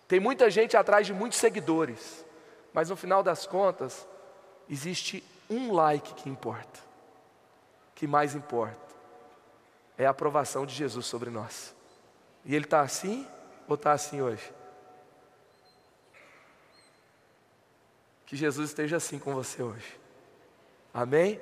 Tem 0.09 0.19
muita 0.19 0.49
gente 0.49 0.75
atrás 0.75 1.05
de 1.05 1.13
muitos 1.13 1.37
seguidores, 1.37 2.25
mas 2.73 2.89
no 2.89 2.97
final 2.97 3.21
das 3.21 3.45
contas, 3.45 4.07
existe 4.67 5.23
um 5.47 5.71
like 5.71 6.15
que 6.15 6.27
importa, 6.27 6.79
que 7.93 8.07
mais 8.07 8.33
importa, 8.33 8.89
é 9.95 10.07
a 10.07 10.09
aprovação 10.09 10.65
de 10.65 10.73
Jesus 10.73 11.05
sobre 11.05 11.29
nós. 11.29 11.75
E 12.43 12.55
ele 12.55 12.65
está 12.65 12.81
assim 12.81 13.27
ou 13.67 13.75
está 13.75 13.91
assim 13.91 14.19
hoje? 14.19 14.51
Que 18.25 18.35
Jesus 18.35 18.69
esteja 18.69 18.97
assim 18.97 19.19
com 19.19 19.35
você 19.35 19.61
hoje. 19.61 19.99
Amém? 20.91 21.39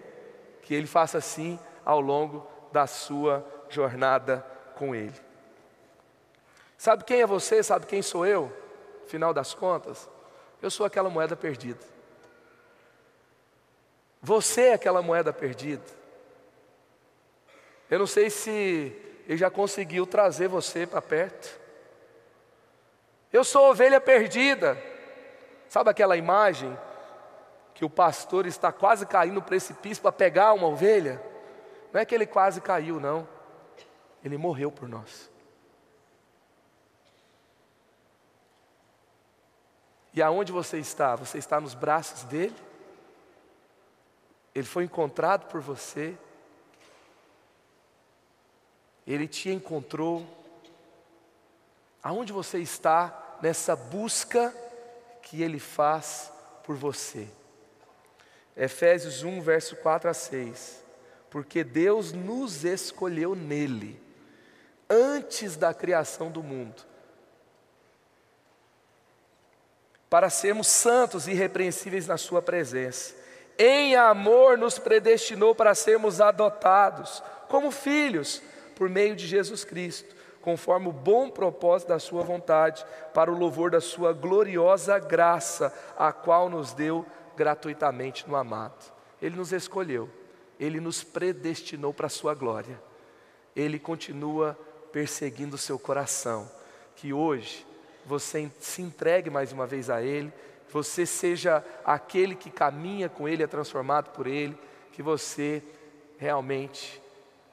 Que 0.62 0.74
Ele 0.74 0.88
faça 0.88 1.18
assim 1.18 1.58
ao 1.86 2.02
longo 2.02 2.46
da 2.74 2.86
sua 2.86 3.46
jornada 3.70 4.46
com 4.76 4.94
Ele. 4.94 5.27
Sabe 6.78 7.04
quem 7.04 7.22
é 7.22 7.26
você? 7.26 7.64
Sabe 7.64 7.88
quem 7.88 8.02
sou 8.02 8.26
eu? 8.26 8.56
Final 9.08 9.34
das 9.34 9.54
contas, 9.54 10.08
eu 10.62 10.70
sou 10.70 10.86
aquela 10.86 11.10
moeda 11.10 11.36
perdida. 11.36 11.80
Você 14.22 14.64
é 14.64 14.74
aquela 14.74 15.02
moeda 15.02 15.32
perdida. 15.32 15.84
Eu 17.90 18.00
não 18.00 18.08
sei 18.08 18.30
se 18.30 18.94
ele 19.26 19.38
já 19.38 19.50
conseguiu 19.50 20.06
trazer 20.06 20.48
você 20.48 20.86
para 20.86 21.02
perto. 21.02 21.60
Eu 23.32 23.44
sou 23.44 23.70
ovelha 23.70 24.00
perdida. 24.02 24.78
Sabe 25.70 25.90
aquela 25.90 26.18
imagem 26.18 26.78
que 27.74 27.86
o 27.86 27.90
pastor 27.90 28.46
está 28.46 28.72
quase 28.72 29.06
caindo 29.06 29.36
no 29.36 29.42
precipício 29.42 30.02
para 30.02 30.12
pegar 30.12 30.54
uma 30.54 30.68
ovelha? 30.68 31.22
Não 31.94 32.02
é 32.02 32.06
que 32.06 32.14
ele 32.14 32.26
quase 32.26 32.60
caiu, 32.60 33.00
não. 33.00 33.28
Ele 34.24 34.38
morreu 34.38 34.72
por 34.72 34.90
nós. 34.90 35.30
E 40.18 40.22
aonde 40.24 40.52
você 40.52 40.80
está? 40.80 41.16
Você 41.16 41.38
está 41.38 41.62
nos 41.62 41.76
braços 41.76 42.24
dele? 42.24 42.56
Ele 44.56 44.66
foi 44.66 44.86
encontrado 44.86 45.46
por 45.46 45.62
você, 45.62 46.18
Ele 49.06 49.28
te 49.28 49.52
encontrou. 49.52 50.26
Aonde 52.02 52.34
você 52.34 52.58
está 52.58 53.38
nessa 53.44 53.76
busca 53.76 54.52
que 55.22 55.44
Ele 55.44 55.60
faz 55.60 56.34
por 56.64 56.76
você? 56.76 57.28
Efésios 58.56 59.22
1, 59.22 59.40
verso 59.42 59.76
4 59.76 60.10
a 60.10 60.16
6. 60.16 60.84
Porque 61.30 61.64
Deus 61.64 62.12
nos 62.12 62.66
escolheu 62.66 63.36
nele, 63.36 64.02
antes 64.90 65.56
da 65.56 65.76
criação 65.76 66.32
do 66.32 66.42
mundo, 66.42 66.88
para 70.10 70.30
sermos 70.30 70.68
santos 70.68 71.28
e 71.28 71.32
irrepreensíveis 71.32 72.08
na 72.08 72.18
Sua 72.18 72.42
presença. 72.42 73.16
Em 73.58 73.96
amor 73.96 74.58
nos 74.58 74.78
predestinou 74.78 75.56
para 75.56 75.74
sermos 75.74 76.22
adotados 76.22 77.24
como 77.48 77.72
filhos 77.72 78.42
por 78.76 78.90
meio 78.90 79.16
de 79.16 79.26
Jesus 79.26 79.64
Cristo, 79.64 80.16
conforme 80.42 80.88
o 80.88 80.94
bom 80.94 81.30
propósito 81.30 81.90
da 81.90 82.00
Sua 82.00 82.24
vontade, 82.24 82.86
para 83.14 83.32
o 83.32 83.38
louvor 83.38 83.72
da 83.72 83.82
Sua 83.82 84.14
gloriosa 84.14 85.00
graça, 85.00 85.74
a 85.98 86.12
qual 86.12 86.50
nos 86.50 86.74
deu 86.74 87.06
gratuitamente 87.36 88.28
no 88.30 88.36
amado. 88.36 88.94
Ele 89.22 89.36
nos 89.36 89.52
escolheu, 89.52 90.10
ele 90.60 90.80
nos 90.80 91.04
predestinou 91.04 91.94
para 91.94 92.08
a 92.08 92.10
Sua 92.10 92.34
glória. 92.34 92.80
Ele 93.56 93.80
continua 93.80 94.58
perseguindo 94.92 95.56
o 95.56 95.60
seu 95.60 95.80
coração. 95.80 96.50
Que 96.96 97.12
hoje 97.12 97.66
você 98.08 98.50
se 98.60 98.82
entregue 98.82 99.30
mais 99.30 99.52
uma 99.52 99.68
vez 99.68 99.90
a 99.90 100.02
Ele, 100.02 100.32
você 100.72 101.06
seja 101.06 101.64
aquele 101.86 102.36
que 102.36 102.50
caminha 102.50 103.10
com 103.10 103.28
Ele, 103.28 103.44
é 103.44 103.48
transformado 103.48 104.12
por 104.12 104.28
Ele, 104.28 104.58
que 104.94 105.04
você 105.04 105.62
realmente 106.18 107.02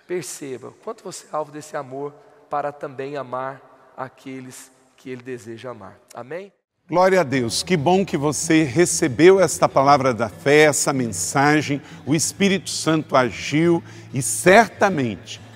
perceba 0.07 0.73
quanto 0.83 1.03
você 1.03 1.27
é 1.27 1.37
alvo 1.37 1.51
desse 1.51 1.77
amor 1.77 2.15
para 2.49 2.71
também 2.71 3.17
amar 3.17 3.93
aqueles 3.97 4.71
que 4.97 5.11
Ele 5.11 5.23
deseja 5.23 5.71
amar. 5.71 5.99
Amém? 6.15 6.53
Glória 6.87 7.21
a 7.21 7.25
Deus, 7.25 7.63
que 7.63 7.79
bom 7.79 8.05
que 8.05 8.17
você 8.17 8.63
recebeu 8.63 9.41
esta 9.41 9.67
palavra 9.67 10.13
da 10.13 10.29
fé, 10.29 10.65
essa 10.65 10.93
mensagem, 10.93 11.81
o 12.05 12.15
Espírito 12.15 12.69
Santo 12.69 13.17
agiu 13.17 13.83
e 14.13 14.21
certamente 14.21 15.41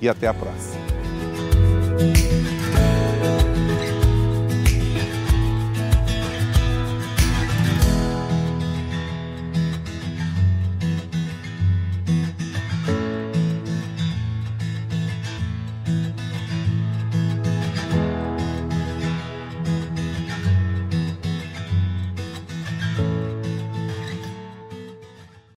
e 0.00 0.08
até 0.08 0.26
a 0.26 0.34
próxima. 0.34 0.78